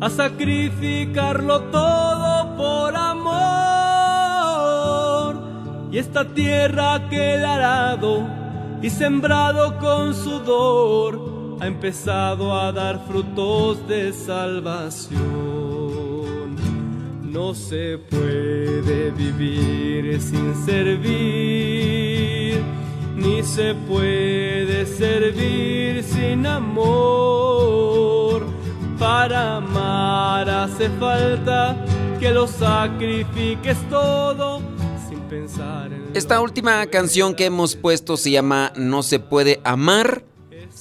a 0.00 0.08
sacrificarlo 0.08 1.64
todo 1.64 2.56
por 2.56 2.96
amor. 2.96 3.32
Y 5.92 5.98
esta 5.98 6.24
tierra 6.24 7.10
que 7.10 7.34
él 7.34 7.44
arado 7.44 8.26
y 8.80 8.88
sembrado 8.88 9.78
con 9.78 10.14
sudor 10.14 11.31
ha 11.62 11.66
empezado 11.68 12.52
a 12.58 12.72
dar 12.72 13.06
frutos 13.06 13.86
de 13.86 14.12
salvación. 14.12 15.20
No 17.22 17.54
se 17.54 17.98
puede 17.98 19.12
vivir 19.12 20.20
sin 20.20 20.56
servir, 20.66 22.60
ni 23.14 23.44
se 23.44 23.76
puede 23.76 24.86
servir 24.86 26.02
sin 26.02 26.44
amor. 26.46 28.42
Para 28.98 29.58
amar 29.58 30.50
hace 30.50 30.88
falta 30.98 31.76
que 32.18 32.32
lo 32.32 32.48
sacrifiques 32.48 33.78
todo 33.88 34.60
sin 35.08 35.20
pensar 35.20 35.92
en... 35.92 36.10
Esta 36.14 36.40
última 36.40 36.84
canción 36.86 37.36
que 37.36 37.44
hemos 37.44 37.76
puesto 37.76 38.16
se 38.16 38.32
llama 38.32 38.72
No 38.74 39.04
se 39.04 39.20
puede 39.20 39.60
amar 39.62 40.24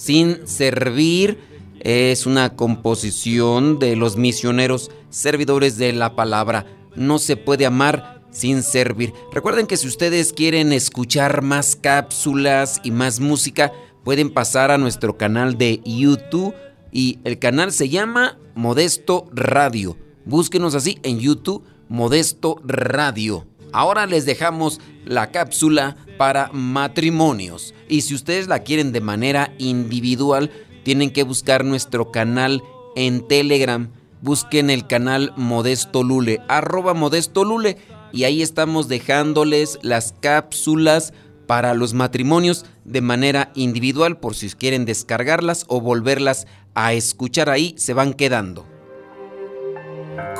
sin 0.02 0.48
servir. 0.48 1.38
Es 1.80 2.26
una 2.26 2.56
composición 2.56 3.78
de 3.78 3.96
los 3.96 4.18
misioneros 4.18 4.90
servidores 5.10 5.78
de 5.78 5.94
la 5.94 6.16
palabra. 6.16 6.66
No 6.96 7.20
se 7.20 7.38
puede 7.38 7.68
amar 7.68 8.24
sin 8.32 8.64
servir. 8.64 9.14
Recuerden 9.32 9.68
que 9.68 9.78
si 9.78 9.88
ustedes 9.88 10.34
quieren 10.34 10.74
escuchar 10.74 11.44
más 11.44 11.76
cápsulas 11.76 12.82
y 12.84 12.90
más 12.90 13.20
música, 13.20 13.72
pueden 14.04 14.32
pasar 14.32 14.72
a 14.72 14.80
nuestro 14.80 15.18
canal 15.18 15.58
de 15.58 15.82
YouTube 15.86 16.56
y 16.92 17.20
el 17.24 17.38
canal 17.38 17.72
se 17.72 17.90
llama 17.90 18.40
Modesto 18.56 19.28
Radio. 19.34 19.98
Búsquenos 20.26 20.74
así 20.74 20.98
en 21.04 21.20
YouTube, 21.20 21.64
Modesto 21.90 22.60
Radio. 22.66 23.46
Ahora 23.74 24.06
les 24.06 24.26
dejamos 24.26 24.80
la 25.06 25.32
cápsula 25.32 25.98
para 26.18 26.50
matrimonios. 26.54 27.74
Y 27.88 28.02
si 28.02 28.16
ustedes 28.16 28.48
la 28.48 28.60
quieren 28.60 28.92
de 28.92 29.02
manera 29.02 29.54
individual, 29.58 30.52
tienen 30.84 31.12
que 31.12 31.24
buscar 31.24 31.64
nuestro 31.66 32.12
canal 32.12 32.64
en 32.96 33.28
Telegram. 33.28 33.90
Busquen 34.22 34.70
el 34.70 34.88
canal 34.88 35.34
Modesto 35.36 36.04
Lule, 36.04 36.40
arroba 36.48 36.94
Modesto 36.94 37.44
Lule. 37.44 37.78
Y 38.12 38.26
ahí 38.26 38.42
estamos 38.42 38.88
dejándoles 38.88 39.80
las 39.82 40.14
cápsulas 40.20 41.14
para 41.48 41.74
los 41.74 41.94
matrimonios 41.94 42.66
de 42.86 43.02
manera 43.02 43.52
individual 43.56 44.18
por 44.20 44.36
si 44.36 44.50
quieren 44.52 44.86
descargarlas 44.86 45.66
o 45.68 45.82
volverlas 45.82 46.48
a 46.76 46.94
escuchar 46.94 47.50
ahí, 47.50 47.74
se 47.78 47.94
van 47.94 48.14
quedando. 48.14 48.71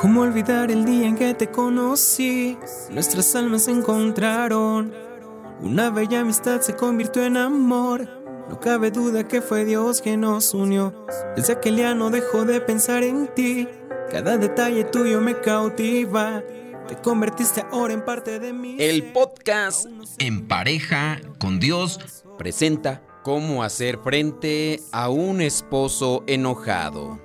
¿Cómo 0.00 0.22
olvidar 0.22 0.70
el 0.70 0.84
día 0.84 1.06
en 1.06 1.16
que 1.16 1.34
te 1.34 1.50
conocí? 1.50 2.58
Nuestras 2.90 3.34
almas 3.34 3.64
se 3.64 3.70
encontraron. 3.70 4.92
Una 5.60 5.90
bella 5.90 6.20
amistad 6.20 6.60
se 6.60 6.74
convirtió 6.74 7.24
en 7.24 7.36
amor. 7.36 8.08
No 8.48 8.58
cabe 8.58 8.90
duda 8.90 9.26
que 9.26 9.40
fue 9.40 9.64
Dios 9.64 10.00
quien 10.00 10.22
nos 10.22 10.52
unió. 10.54 11.06
Desde 11.36 11.54
aquel 11.54 11.76
día 11.76 11.94
no 11.94 12.10
dejó 12.10 12.44
de 12.44 12.60
pensar 12.60 13.02
en 13.02 13.28
ti. 13.34 13.68
Cada 14.10 14.36
detalle 14.36 14.84
tuyo 14.84 15.20
me 15.20 15.40
cautiva. 15.40 16.42
Te 16.88 16.96
convertiste 16.96 17.64
ahora 17.70 17.94
en 17.94 18.04
parte 18.04 18.40
de 18.40 18.52
mí. 18.52 18.76
El 18.78 19.12
podcast 19.12 19.86
En 20.18 20.48
pareja 20.48 21.20
con 21.38 21.60
Dios 21.60 22.00
presenta 22.36 23.02
cómo 23.22 23.62
hacer 23.62 23.98
frente 23.98 24.80
a 24.90 25.08
un 25.08 25.40
esposo 25.40 26.24
enojado. 26.26 27.20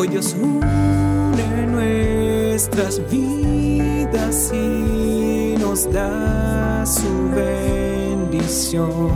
Hoy 0.00 0.08
une 0.08 1.66
nuestras 1.66 3.02
vidas 3.10 4.50
y 4.50 5.56
nos 5.58 5.92
da 5.92 6.86
su 6.86 7.30
bendición. 7.36 9.10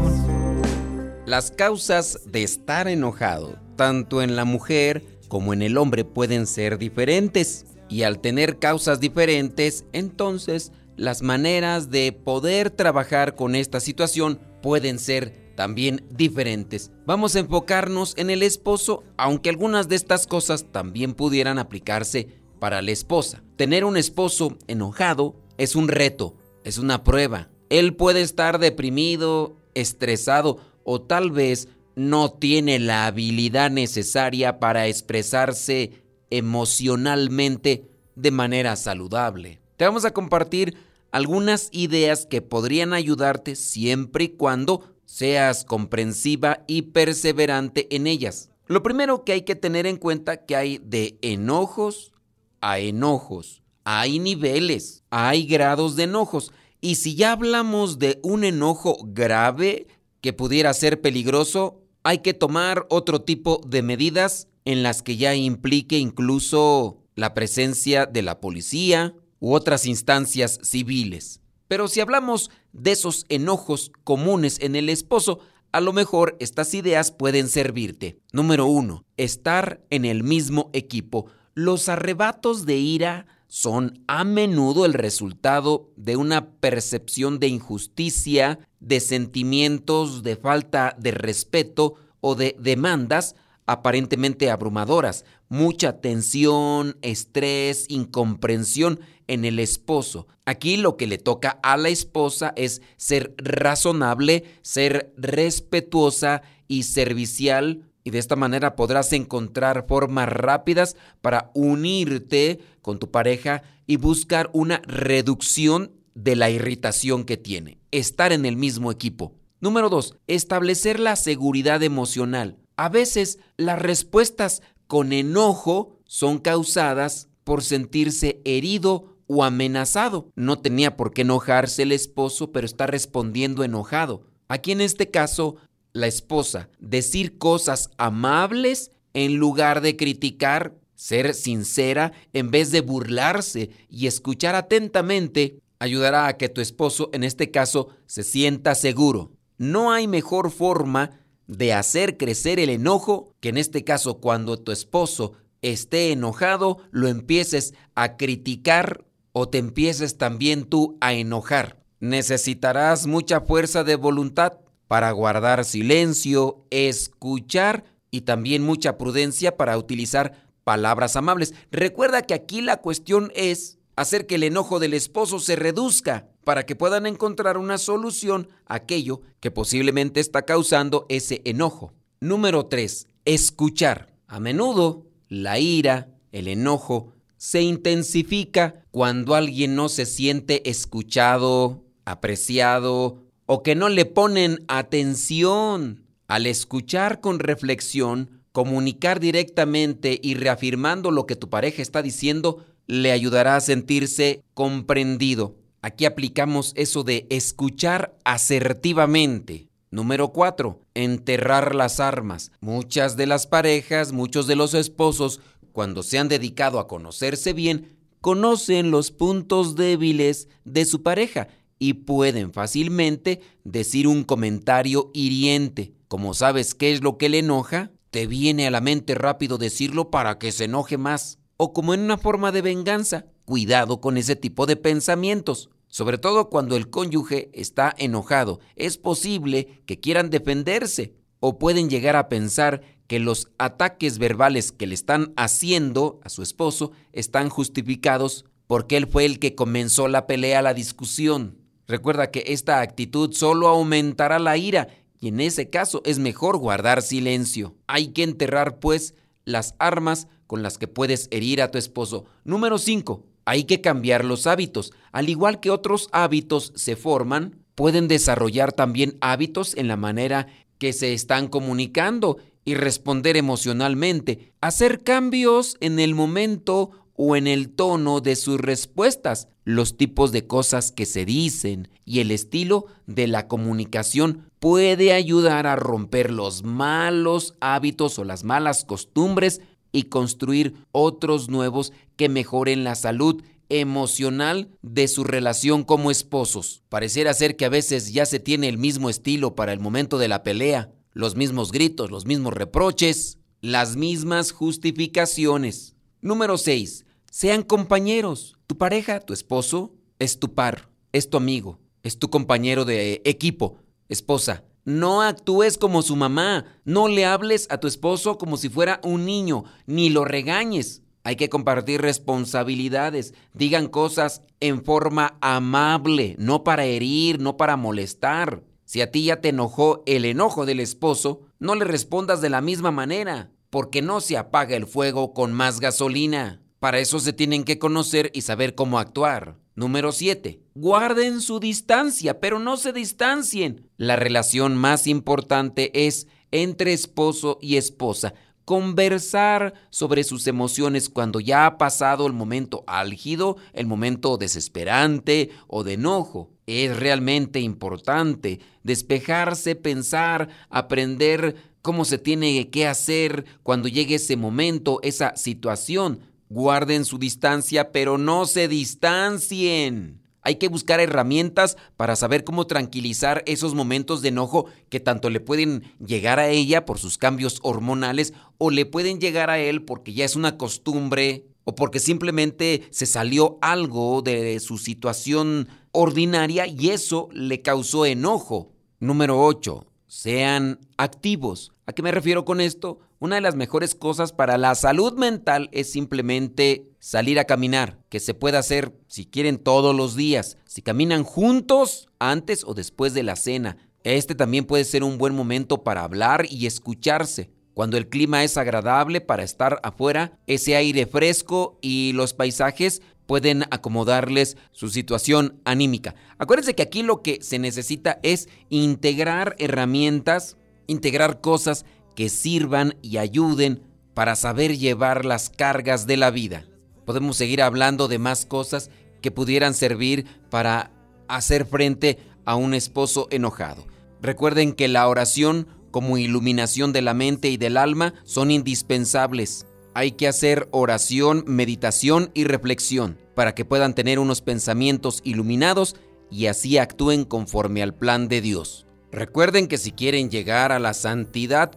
Las 1.24 1.50
causas 1.50 2.20
de 2.26 2.42
estar 2.42 2.86
enojado, 2.86 3.58
tanto 3.76 4.20
en 4.20 4.36
la 4.36 4.44
mujer 4.44 5.02
como 5.28 5.54
en 5.54 5.62
el 5.62 5.78
hombre, 5.78 6.04
pueden 6.04 6.46
ser 6.46 6.76
diferentes. 6.76 7.64
Y 7.88 8.02
al 8.02 8.18
tener 8.18 8.58
causas 8.58 9.00
diferentes, 9.00 9.86
entonces 9.94 10.70
las 10.98 11.22
maneras 11.22 11.88
de 11.88 12.12
poder 12.12 12.68
trabajar 12.68 13.36
con 13.36 13.54
esta 13.54 13.80
situación 13.80 14.38
pueden 14.60 14.98
ser 14.98 15.43
también 15.54 16.04
diferentes. 16.10 16.90
Vamos 17.06 17.36
a 17.36 17.40
enfocarnos 17.40 18.14
en 18.16 18.30
el 18.30 18.42
esposo, 18.42 19.04
aunque 19.16 19.50
algunas 19.50 19.88
de 19.88 19.96
estas 19.96 20.26
cosas 20.26 20.66
también 20.72 21.14
pudieran 21.14 21.58
aplicarse 21.58 22.28
para 22.58 22.82
la 22.82 22.90
esposa. 22.90 23.42
Tener 23.56 23.84
un 23.84 23.96
esposo 23.96 24.56
enojado 24.66 25.36
es 25.58 25.76
un 25.76 25.88
reto, 25.88 26.36
es 26.64 26.78
una 26.78 27.04
prueba. 27.04 27.50
Él 27.68 27.94
puede 27.94 28.22
estar 28.22 28.58
deprimido, 28.58 29.56
estresado 29.74 30.58
o 30.84 31.00
tal 31.00 31.30
vez 31.30 31.68
no 31.96 32.32
tiene 32.32 32.78
la 32.78 33.06
habilidad 33.06 33.70
necesaria 33.70 34.58
para 34.58 34.86
expresarse 34.88 36.02
emocionalmente 36.30 37.88
de 38.16 38.30
manera 38.30 38.76
saludable. 38.76 39.60
Te 39.76 39.84
vamos 39.84 40.04
a 40.04 40.12
compartir 40.12 40.76
algunas 41.10 41.68
ideas 41.70 42.26
que 42.26 42.42
podrían 42.42 42.92
ayudarte 42.92 43.54
siempre 43.54 44.24
y 44.24 44.28
cuando 44.30 44.93
seas 45.04 45.64
comprensiva 45.64 46.64
y 46.66 46.82
perseverante 46.82 47.94
en 47.94 48.06
ellas. 48.06 48.50
Lo 48.66 48.82
primero 48.82 49.24
que 49.24 49.32
hay 49.32 49.42
que 49.42 49.54
tener 49.54 49.86
en 49.86 49.96
cuenta 49.96 50.44
que 50.46 50.56
hay 50.56 50.78
de 50.78 51.18
enojos 51.22 52.12
a 52.60 52.78
enojos. 52.78 53.62
Hay 53.84 54.18
niveles, 54.18 55.02
hay 55.10 55.44
grados 55.46 55.96
de 55.96 56.04
enojos. 56.04 56.52
Y 56.80 56.94
si 56.96 57.14
ya 57.14 57.32
hablamos 57.32 57.98
de 57.98 58.20
un 58.22 58.44
enojo 58.44 58.96
grave 59.02 59.86
que 60.22 60.32
pudiera 60.32 60.72
ser 60.72 61.02
peligroso, 61.02 61.82
hay 62.02 62.18
que 62.18 62.34
tomar 62.34 62.86
otro 62.88 63.22
tipo 63.22 63.60
de 63.66 63.82
medidas 63.82 64.48
en 64.64 64.82
las 64.82 65.02
que 65.02 65.16
ya 65.16 65.34
implique 65.34 65.98
incluso 65.98 67.02
la 67.14 67.34
presencia 67.34 68.06
de 68.06 68.22
la 68.22 68.40
policía 68.40 69.14
u 69.40 69.54
otras 69.54 69.84
instancias 69.84 70.58
civiles. 70.62 71.40
Pero 71.68 71.88
si 71.88 72.00
hablamos 72.00 72.50
de 72.74 72.92
esos 72.92 73.24
enojos 73.30 73.90
comunes 74.04 74.58
en 74.60 74.76
el 74.76 74.90
esposo, 74.90 75.38
a 75.72 75.80
lo 75.80 75.92
mejor 75.92 76.37
estas 76.40 76.74
ideas 76.74 77.10
pueden 77.10 77.48
servirte. 77.48 78.18
Número 78.32 78.66
uno, 78.66 79.04
estar 79.16 79.80
en 79.90 80.04
el 80.04 80.22
mismo 80.22 80.70
equipo. 80.72 81.26
Los 81.54 81.88
arrebatos 81.88 82.66
de 82.66 82.76
ira 82.76 83.26
son 83.48 84.02
a 84.08 84.24
menudo 84.24 84.84
el 84.84 84.92
resultado 84.92 85.90
de 85.96 86.16
una 86.16 86.50
percepción 86.50 87.38
de 87.38 87.48
injusticia, 87.48 88.58
de 88.80 89.00
sentimientos 89.00 90.22
de 90.22 90.37
falta 90.37 90.96
de 90.98 91.12
respeto 91.12 91.94
o 92.20 92.34
de 92.34 92.56
demandas 92.58 93.37
aparentemente 93.66 94.50
abrumadoras, 94.50 95.24
mucha 95.48 96.00
tensión, 96.00 96.96
estrés, 97.02 97.87
incomprensión 97.88 99.00
en 99.28 99.44
el 99.44 99.58
esposo. 99.58 100.26
Aquí 100.44 100.76
lo 100.76 100.96
que 100.96 101.06
le 101.06 101.18
toca 101.18 101.58
a 101.62 101.76
la 101.76 101.88
esposa 101.88 102.52
es 102.56 102.82
ser 102.96 103.34
razonable, 103.38 104.44
ser 104.62 105.12
respetuosa 105.16 106.42
y 106.68 106.84
servicial 106.84 107.84
y 108.04 108.10
de 108.10 108.18
esta 108.18 108.37
manera 108.37 108.76
podrás 108.76 109.12
encontrar 109.14 109.87
formas 109.88 110.28
rápidas 110.28 110.94
para 111.22 111.50
unirte 111.54 112.60
con 112.82 112.98
tu 112.98 113.10
pareja 113.10 113.62
y 113.87 113.96
buscar 113.96 114.50
una 114.52 114.82
reducción 114.87 115.90
de 116.14 116.37
la 116.37 116.50
irritación 116.50 117.24
que 117.24 117.38
tiene. 117.38 117.78
Estar 117.90 118.32
en 118.32 118.44
el 118.44 118.56
mismo 118.56 118.92
equipo. 118.92 119.32
Número 119.60 119.88
dos, 119.88 120.14
establecer 120.26 121.00
la 121.00 121.16
seguridad 121.16 121.82
emocional. 121.82 122.58
A 122.76 122.90
veces 122.90 123.38
las 123.56 123.80
respuestas 123.80 124.60
con 124.87 125.14
enojo 125.14 125.98
son 126.04 126.38
causadas 126.38 127.28
por 127.42 127.62
sentirse 127.62 128.42
herido 128.44 129.13
o 129.26 129.44
amenazado. 129.44 130.30
No 130.37 130.58
tenía 130.58 130.96
por 130.96 131.12
qué 131.12 131.22
enojarse 131.22 131.82
el 131.82 131.92
esposo, 131.92 132.52
pero 132.52 132.66
está 132.66 132.87
respondiendo 132.87 133.64
enojado. 133.64 134.22
Aquí 134.48 134.72
en 134.72 134.80
este 134.80 135.10
caso 135.10 135.56
la 135.92 136.06
esposa 136.06 136.68
decir 136.78 137.38
cosas 137.38 137.88
amables 137.96 138.90
en 139.14 139.37
lugar 139.37 139.80
de 139.80 139.96
criticar, 139.96 140.74
ser 140.94 141.34
sincera 141.34 142.12
en 142.32 142.50
vez 142.50 142.70
de 142.70 142.80
burlarse 142.80 143.70
y 143.88 144.06
escuchar 144.06 144.54
atentamente 144.56 145.60
ayudará 145.78 146.26
a 146.26 146.37
que 146.37 146.48
tu 146.48 146.60
esposo 146.60 147.10
en 147.12 147.24
este 147.24 147.50
caso 147.50 147.88
se 148.06 148.22
sienta 148.22 148.74
seguro. 148.74 149.32
No 149.56 149.92
hay 149.92 150.08
mejor 150.08 150.50
forma 150.50 151.20
de 151.46 151.72
hacer 151.72 152.16
crecer 152.16 152.58
el 152.58 152.70
enojo 152.70 153.32
que 153.40 153.50
en 153.50 153.58
este 153.58 153.84
caso 153.84 154.18
cuando 154.18 154.58
tu 154.58 154.72
esposo 154.72 155.32
esté 155.62 156.10
enojado 156.12 156.78
lo 156.90 157.08
empieces 157.08 157.74
a 157.94 158.16
criticar 158.16 159.04
o 159.36 159.48
te 159.48 159.58
empieces 159.58 160.16
también 160.16 160.64
tú 160.64 160.96
a 161.00 161.12
enojar. 161.12 161.84
Necesitarás 161.98 163.06
mucha 163.06 163.40
fuerza 163.40 163.82
de 163.82 163.96
voluntad 163.96 164.60
para 164.86 165.10
guardar 165.10 165.64
silencio, 165.64 166.64
escuchar 166.70 167.84
y 168.12 168.22
también 168.22 168.62
mucha 168.62 168.96
prudencia 168.96 169.56
para 169.56 169.76
utilizar 169.76 170.46
palabras 170.62 171.16
amables. 171.16 171.52
Recuerda 171.72 172.22
que 172.22 172.32
aquí 172.32 172.62
la 172.62 172.76
cuestión 172.76 173.32
es 173.34 173.78
hacer 173.96 174.26
que 174.26 174.36
el 174.36 174.44
enojo 174.44 174.78
del 174.78 174.94
esposo 174.94 175.40
se 175.40 175.56
reduzca 175.56 176.28
para 176.44 176.64
que 176.64 176.76
puedan 176.76 177.06
encontrar 177.06 177.58
una 177.58 177.76
solución 177.76 178.48
a 178.66 178.76
aquello 178.76 179.22
que 179.40 179.50
posiblemente 179.50 180.20
está 180.20 180.42
causando 180.42 181.06
ese 181.08 181.42
enojo. 181.44 181.92
Número 182.20 182.66
3. 182.66 183.08
Escuchar. 183.24 184.14
A 184.28 184.38
menudo 184.38 185.06
la 185.28 185.58
ira, 185.58 186.08
el 186.30 186.46
enojo, 186.46 187.14
se 187.44 187.61
intensifica 187.61 188.87
cuando 188.90 189.35
alguien 189.35 189.74
no 189.74 189.90
se 189.90 190.07
siente 190.07 190.70
escuchado, 190.70 191.85
apreciado 192.07 193.18
o 193.44 193.62
que 193.62 193.74
no 193.74 193.90
le 193.90 194.07
ponen 194.07 194.64
atención. 194.66 196.07
Al 196.26 196.46
escuchar 196.46 197.20
con 197.20 197.40
reflexión, 197.40 198.40
comunicar 198.52 199.20
directamente 199.20 200.18
y 200.22 200.37
reafirmando 200.37 201.11
lo 201.11 201.26
que 201.26 201.37
tu 201.37 201.50
pareja 201.50 201.83
está 201.83 202.00
diciendo, 202.00 202.64
le 202.87 203.12
ayudará 203.12 203.57
a 203.57 203.61
sentirse 203.61 204.42
comprendido. 204.54 205.54
Aquí 205.83 206.07
aplicamos 206.07 206.72
eso 206.76 207.04
de 207.04 207.26
escuchar 207.28 208.16
asertivamente. 208.24 209.68
Número 209.94 210.33
4. 210.33 210.80
Enterrar 210.94 211.72
las 211.76 212.00
armas. 212.00 212.50
Muchas 212.61 213.16
de 213.16 213.28
las 213.28 213.46
parejas, 213.46 214.11
muchos 214.11 214.48
de 214.48 214.57
los 214.57 214.74
esposos, 214.74 215.40
cuando 215.74 216.04
se 216.04 216.20
han 216.20 216.28
dedicado 216.28 216.78
a 216.78 216.87
conocerse 216.87 217.52
bien, 217.52 217.98
conocen 218.20 218.92
los 218.92 219.10
puntos 219.10 219.74
débiles 219.74 220.46
de 220.64 220.84
su 220.84 221.02
pareja 221.02 221.48
y 221.80 221.94
pueden 221.94 222.52
fácilmente 222.52 223.40
decir 223.64 224.06
un 224.06 224.22
comentario 224.22 225.10
hiriente. 225.14 225.92
Como 226.06 226.32
sabes 226.32 226.76
qué 226.76 226.92
es 226.92 227.02
lo 227.02 227.18
que 227.18 227.28
le 227.28 227.40
enoja, 227.40 227.90
te 228.12 228.28
viene 228.28 228.68
a 228.68 228.70
la 228.70 228.80
mente 228.80 229.16
rápido 229.16 229.58
decirlo 229.58 230.12
para 230.12 230.38
que 230.38 230.52
se 230.52 230.66
enoje 230.66 230.96
más. 230.96 231.40
O 231.56 231.72
como 231.72 231.92
en 231.92 232.02
una 232.02 232.18
forma 232.18 232.52
de 232.52 232.62
venganza. 232.62 233.26
Cuidado 233.44 234.00
con 234.00 234.16
ese 234.16 234.37
tipo 234.37 234.66
de 234.66 234.76
pensamientos. 234.76 235.70
Sobre 235.88 236.18
todo 236.18 236.50
cuando 236.50 236.76
el 236.76 236.88
cónyuge 236.88 237.50
está 237.52 237.92
enojado. 237.98 238.60
Es 238.76 238.96
posible 238.96 239.82
que 239.87 239.98
quieran 239.98 240.30
defenderse 240.30 241.16
o 241.40 241.58
pueden 241.58 241.90
llegar 241.90 242.14
a 242.14 242.28
pensar 242.28 242.80
que 243.06 243.18
los 243.18 243.48
ataques 243.58 244.18
verbales 244.18 244.72
que 244.72 244.86
le 244.86 244.94
están 244.94 245.32
haciendo 245.36 246.20
a 246.24 246.28
su 246.28 246.42
esposo 246.42 246.92
están 247.12 247.48
justificados 247.48 248.46
porque 248.66 248.96
él 248.96 249.06
fue 249.06 249.24
el 249.24 249.38
que 249.38 249.54
comenzó 249.54 250.08
la 250.08 250.26
pelea, 250.26 250.62
la 250.62 250.74
discusión. 250.74 251.58
Recuerda 251.86 252.30
que 252.30 252.44
esta 252.46 252.80
actitud 252.80 253.32
solo 253.32 253.68
aumentará 253.68 254.38
la 254.38 254.56
ira 254.56 254.88
y 255.20 255.28
en 255.28 255.40
ese 255.40 255.70
caso 255.70 256.02
es 256.04 256.18
mejor 256.18 256.56
guardar 256.56 257.02
silencio. 257.02 257.76
Hay 257.86 258.08
que 258.08 258.22
enterrar 258.22 258.78
pues 258.78 259.14
las 259.44 259.74
armas 259.78 260.28
con 260.46 260.62
las 260.62 260.78
que 260.78 260.88
puedes 260.88 261.28
herir 261.30 261.60
a 261.60 261.70
tu 261.70 261.78
esposo. 261.78 262.24
Número 262.44 262.78
5. 262.78 263.24
Hay 263.44 263.64
que 263.64 263.80
cambiar 263.82 264.24
los 264.24 264.46
hábitos. 264.46 264.92
Al 265.12 265.28
igual 265.28 265.60
que 265.60 265.70
otros 265.70 266.08
hábitos 266.12 266.72
se 266.74 266.96
forman, 266.96 267.64
pueden 267.74 268.08
desarrollar 268.08 268.72
también 268.72 269.18
hábitos 269.20 269.76
en 269.76 269.88
la 269.88 269.96
manera 269.96 270.46
que 270.78 270.92
se 270.92 271.12
están 271.12 271.48
comunicando 271.48 272.38
y 272.64 272.74
responder 272.74 273.37
emocionalmente. 273.37 274.53
Hacer 274.61 275.03
cambios 275.03 275.77
en 275.81 275.98
el 275.98 276.14
momento 276.14 276.90
o 277.16 277.37
en 277.37 277.46
el 277.46 277.70
tono 277.70 278.20
de 278.20 278.37
sus 278.37 278.61
respuestas, 278.61 279.48
los 279.64 279.96
tipos 279.96 280.33
de 280.33 280.46
cosas 280.46 280.92
que 280.92 281.07
se 281.07 281.24
dicen 281.24 281.88
y 282.05 282.20
el 282.20 282.31
estilo 282.31 282.87
de 283.07 283.27
la 283.27 283.48
comunicación 283.48 284.50
puede 284.59 285.12
ayudar 285.12 285.66
a 285.66 285.77
romper 285.77 286.31
los 286.31 286.64
malos 286.64 287.55
hábitos 287.61 288.18
o 288.18 288.24
las 288.24 288.44
malas 288.44 288.85
costumbres 288.85 289.61
y 289.92 290.05
construir 290.05 290.74
otros 290.90 291.48
nuevos 291.48 291.92
que 292.16 292.29
mejoren 292.29 292.85
la 292.85 292.94
salud 292.94 293.42
emocional 293.68 294.68
de 294.83 295.09
su 295.09 295.24
relación 295.24 295.85
como 295.85 296.11
esposos. 296.11 296.83
Pareciera 296.88 297.33
ser 297.33 297.57
que 297.57 297.64
a 297.64 297.70
veces 297.70 298.12
ya 298.12 298.27
se 298.27 298.40
tiene 298.40 298.68
el 298.68 298.79
mismo 298.79 299.09
estilo 299.09 299.55
para 299.55 299.72
el 299.72 299.81
momento 299.81 300.18
de 300.18 300.29
la 300.29 300.42
pelea, 300.42 300.90
los 301.14 301.37
mismos 301.37 301.72
gritos, 301.72 302.11
los 302.11 302.27
mismos 302.27 302.53
reproches, 302.53 303.38
las 303.61 303.96
mismas 303.96 304.53
justificaciones. 304.53 305.96
Número 306.20 306.59
6. 306.59 307.07
Sean 307.31 307.62
compañeros. 307.62 308.57
Tu 308.66 308.77
pareja, 308.77 309.20
tu 309.20 309.33
esposo, 309.33 309.94
es 310.18 310.38
tu 310.38 310.55
par, 310.55 310.90
es 311.12 311.31
tu 311.31 311.37
amigo, 311.37 311.79
es 312.03 312.18
tu 312.18 312.29
compañero 312.29 312.85
de 312.85 313.22
equipo. 313.24 313.79
Esposa, 314.09 314.64
no 314.85 315.22
actúes 315.22 315.79
como 315.79 316.03
su 316.03 316.16
mamá. 316.16 316.66
No 316.85 317.09
le 317.09 317.24
hables 317.24 317.66
a 317.70 317.79
tu 317.79 317.87
esposo 317.87 318.37
como 318.37 318.57
si 318.57 318.68
fuera 318.68 319.00
un 319.03 319.24
niño, 319.24 319.64
ni 319.87 320.11
lo 320.11 320.24
regañes. 320.24 321.03
Hay 321.22 321.37
que 321.37 321.48
compartir 321.48 322.03
responsabilidades. 322.03 323.33
Digan 323.55 323.87
cosas 323.87 324.42
en 324.61 324.85
forma 324.85 325.38
amable, 325.40 326.37
no 326.38 326.64
para 326.64 326.85
herir, 326.85 327.40
no 327.40 327.57
para 327.57 327.77
molestar. 327.77 328.62
Si 328.94 329.00
a 329.00 329.11
ti 329.11 329.24
ya 329.24 329.40
te 329.40 329.48
enojó 329.48 330.04
el 330.07 330.24
enojo 330.24 330.66
del 330.66 330.78
esposo, 330.78 331.40
no 331.59 331.74
le 331.74 331.85
respondas 331.85 332.40
de 332.40 332.48
la 332.48 332.61
misma 332.61 332.92
manera 332.92 333.50
porque 333.68 334.02
no 334.02 334.20
se 334.20 334.37
apaga 334.37 334.76
el 334.76 334.87
fuego 334.87 335.35
con 335.35 335.52
más 335.52 335.80
gasolina. 335.80 336.62
Para 336.78 337.00
eso 337.00 337.18
se 337.18 337.33
tienen 337.33 337.64
que 337.64 337.80
conocer 337.80 338.30
y 338.35 338.42
saber 338.42 338.76
cómo 338.76 339.00
actuar. 339.00 339.57
Número 339.74 340.12
7. 340.12 340.61
Guarden 340.76 341.40
su 341.40 341.59
distancia, 341.59 342.38
pero 342.38 342.61
no 342.61 342.76
se 342.76 342.92
distancien. 342.92 343.90
La 343.96 344.14
relación 344.14 344.76
más 344.76 345.09
importante 345.09 346.07
es 346.07 346.28
entre 346.52 346.92
esposo 346.92 347.59
y 347.61 347.78
esposa. 347.78 348.35
Conversar 348.64 349.74
sobre 349.90 350.22
sus 350.22 350.46
emociones 350.46 351.09
cuando 351.09 351.40
ya 351.40 351.66
ha 351.66 351.78
pasado 351.78 352.28
el 352.28 352.33
momento 352.33 352.85
álgido, 352.87 353.57
el 353.72 353.88
momento 353.88 354.37
desesperante 354.37 355.50
o 355.66 355.83
de 355.83 355.94
enojo. 355.94 356.53
Es 356.66 356.96
realmente 356.96 357.61
importante 357.61 358.61
despejarse, 358.83 359.74
pensar, 359.74 360.48
aprender 360.70 361.57
cómo 361.83 362.07
se 362.07 362.16
tiene 362.16 362.70
que 362.70 362.87
hacer 362.87 363.44
cuando 363.62 363.88
llegue 363.88 364.14
ese 364.14 364.37
momento, 364.37 365.00
esa 365.03 365.37
situación. 365.37 366.20
Guarden 366.48 367.05
su 367.05 367.18
distancia, 367.18 367.92
pero 367.92 368.16
no 368.16 368.46
se 368.46 368.68
distancien. 368.68 370.22
Hay 370.40 370.57
que 370.57 370.68
buscar 370.68 371.00
herramientas 371.00 371.77
para 371.96 372.16
saber 372.16 372.44
cómo 372.44 372.66
tranquilizar 372.66 373.42
esos 373.46 373.74
momentos 373.74 374.20
de 374.20 374.29
enojo 374.29 374.66
que 374.90 375.00
tanto 375.00 375.31
le 375.31 375.40
pueden 375.40 375.83
llegar 376.05 376.38
a 376.38 376.48
ella 376.48 376.85
por 376.85 376.98
sus 376.98 377.16
cambios 377.16 377.61
hormonales 377.62 378.35
o 378.59 378.70
le 378.70 378.85
pueden 378.85 379.20
llegar 379.20 379.48
a 379.48 379.59
él 379.59 379.83
porque 379.83 380.12
ya 380.12 380.27
es 380.27 380.37
una 380.37 380.59
costumbre 380.59 381.46
o 381.64 381.74
porque 381.74 381.98
simplemente 381.98 382.87
se 382.90 383.07
salió 383.07 383.59
algo 383.61 384.22
de 384.22 384.61
su 384.61 384.79
situación 384.79 385.68
ordinaria 385.92 386.66
y 386.66 386.90
eso 386.90 387.29
le 387.33 387.62
causó 387.62 388.07
enojo. 388.07 388.72
Número 389.00 389.42
8. 389.44 389.87
Sean 390.07 390.79
activos. 390.96 391.72
¿A 391.87 391.92
qué 391.92 392.03
me 392.03 392.12
refiero 392.12 392.44
con 392.44 392.61
esto? 392.61 393.00
Una 393.18 393.37
de 393.37 393.40
las 393.40 393.57
mejores 393.57 393.94
cosas 393.94 394.33
para 394.33 394.59
la 394.59 394.74
salud 394.74 395.14
mental 395.14 395.68
es 395.72 395.90
simplemente 395.90 396.90
salir 396.98 397.38
a 397.38 397.44
caminar, 397.44 397.98
que 398.09 398.20
se 398.20 398.35
puede 398.35 398.59
hacer 398.59 398.92
si 399.07 399.27
quieren 399.27 399.59
todos 399.59 399.94
los 399.94 400.14
días, 400.14 400.59
si 400.66 400.83
caminan 400.83 401.24
juntos 401.24 402.09
antes 402.18 402.64
o 402.64 402.74
después 402.74 403.14
de 403.14 403.22
la 403.22 403.37
cena. 403.37 403.79
Este 404.03 404.35
también 404.35 404.66
puede 404.66 404.85
ser 404.85 405.03
un 405.05 405.16
buen 405.16 405.35
momento 405.35 405.83
para 405.83 406.05
hablar 406.05 406.46
y 406.50 406.66
escucharse. 406.66 407.50
Cuando 407.74 407.96
el 407.96 408.08
clima 408.08 408.44
es 408.44 408.56
agradable 408.56 409.20
para 409.20 409.42
estar 409.42 409.80
afuera, 409.82 410.38
ese 410.46 410.76
aire 410.76 411.06
fresco 411.06 411.78
y 411.82 412.12
los 412.14 412.32
paisajes 412.32 413.02
pueden 413.26 413.64
acomodarles 413.70 414.56
su 414.72 414.88
situación 414.88 415.60
anímica. 415.64 416.14
Acuérdense 416.38 416.74
que 416.74 416.82
aquí 416.82 417.02
lo 417.02 417.22
que 417.22 417.38
se 417.42 417.58
necesita 417.58 418.20
es 418.22 418.48
integrar 418.68 419.56
herramientas 419.58 420.56
integrar 420.87 421.40
cosas 421.40 421.84
que 422.14 422.28
sirvan 422.28 422.96
y 423.02 423.18
ayuden 423.18 423.82
para 424.14 424.37
saber 424.37 424.76
llevar 424.76 425.24
las 425.24 425.50
cargas 425.50 426.06
de 426.06 426.16
la 426.16 426.30
vida. 426.30 426.64
Podemos 427.04 427.37
seguir 427.37 427.62
hablando 427.62 428.08
de 428.08 428.18
más 428.18 428.46
cosas 428.46 428.90
que 429.20 429.30
pudieran 429.30 429.74
servir 429.74 430.26
para 430.50 430.90
hacer 431.28 431.66
frente 431.66 432.18
a 432.44 432.56
un 432.56 432.74
esposo 432.74 433.26
enojado. 433.30 433.87
Recuerden 434.20 434.72
que 434.72 434.88
la 434.88 435.08
oración 435.08 435.66
como 435.94 436.18
iluminación 436.18 436.92
de 436.92 437.02
la 437.02 437.14
mente 437.14 437.50
y 437.50 437.57
del 437.57 437.76
alma 437.76 438.14
son 438.24 438.50
indispensables. 438.50 439.64
Hay 439.94 440.11
que 440.11 440.26
hacer 440.26 440.66
oración, 440.72 441.44
meditación 441.46 442.33
y 442.35 442.42
reflexión 442.42 443.16
para 443.37 443.54
que 443.54 443.64
puedan 443.64 443.94
tener 443.94 444.18
unos 444.18 444.42
pensamientos 444.42 445.20
iluminados 445.22 445.94
y 446.33 446.46
así 446.46 446.78
actúen 446.78 447.24
conforme 447.24 447.80
al 447.80 447.94
plan 447.94 448.26
de 448.26 448.40
Dios. 448.40 448.88
Recuerden 449.12 449.68
que 449.68 449.78
si 449.78 449.92
quieren 449.92 450.30
llegar 450.30 450.72
a 450.72 450.80
la 450.80 450.94
santidad 450.94 451.70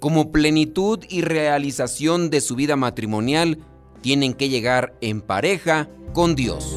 como 0.00 0.32
plenitud 0.32 1.04
y 1.08 1.20
realización 1.20 2.28
de 2.28 2.40
su 2.40 2.56
vida 2.56 2.74
matrimonial, 2.74 3.58
tienen 4.00 4.34
que 4.34 4.48
llegar 4.48 4.96
en 5.00 5.20
pareja 5.20 5.88
con 6.12 6.34
Dios. 6.34 6.76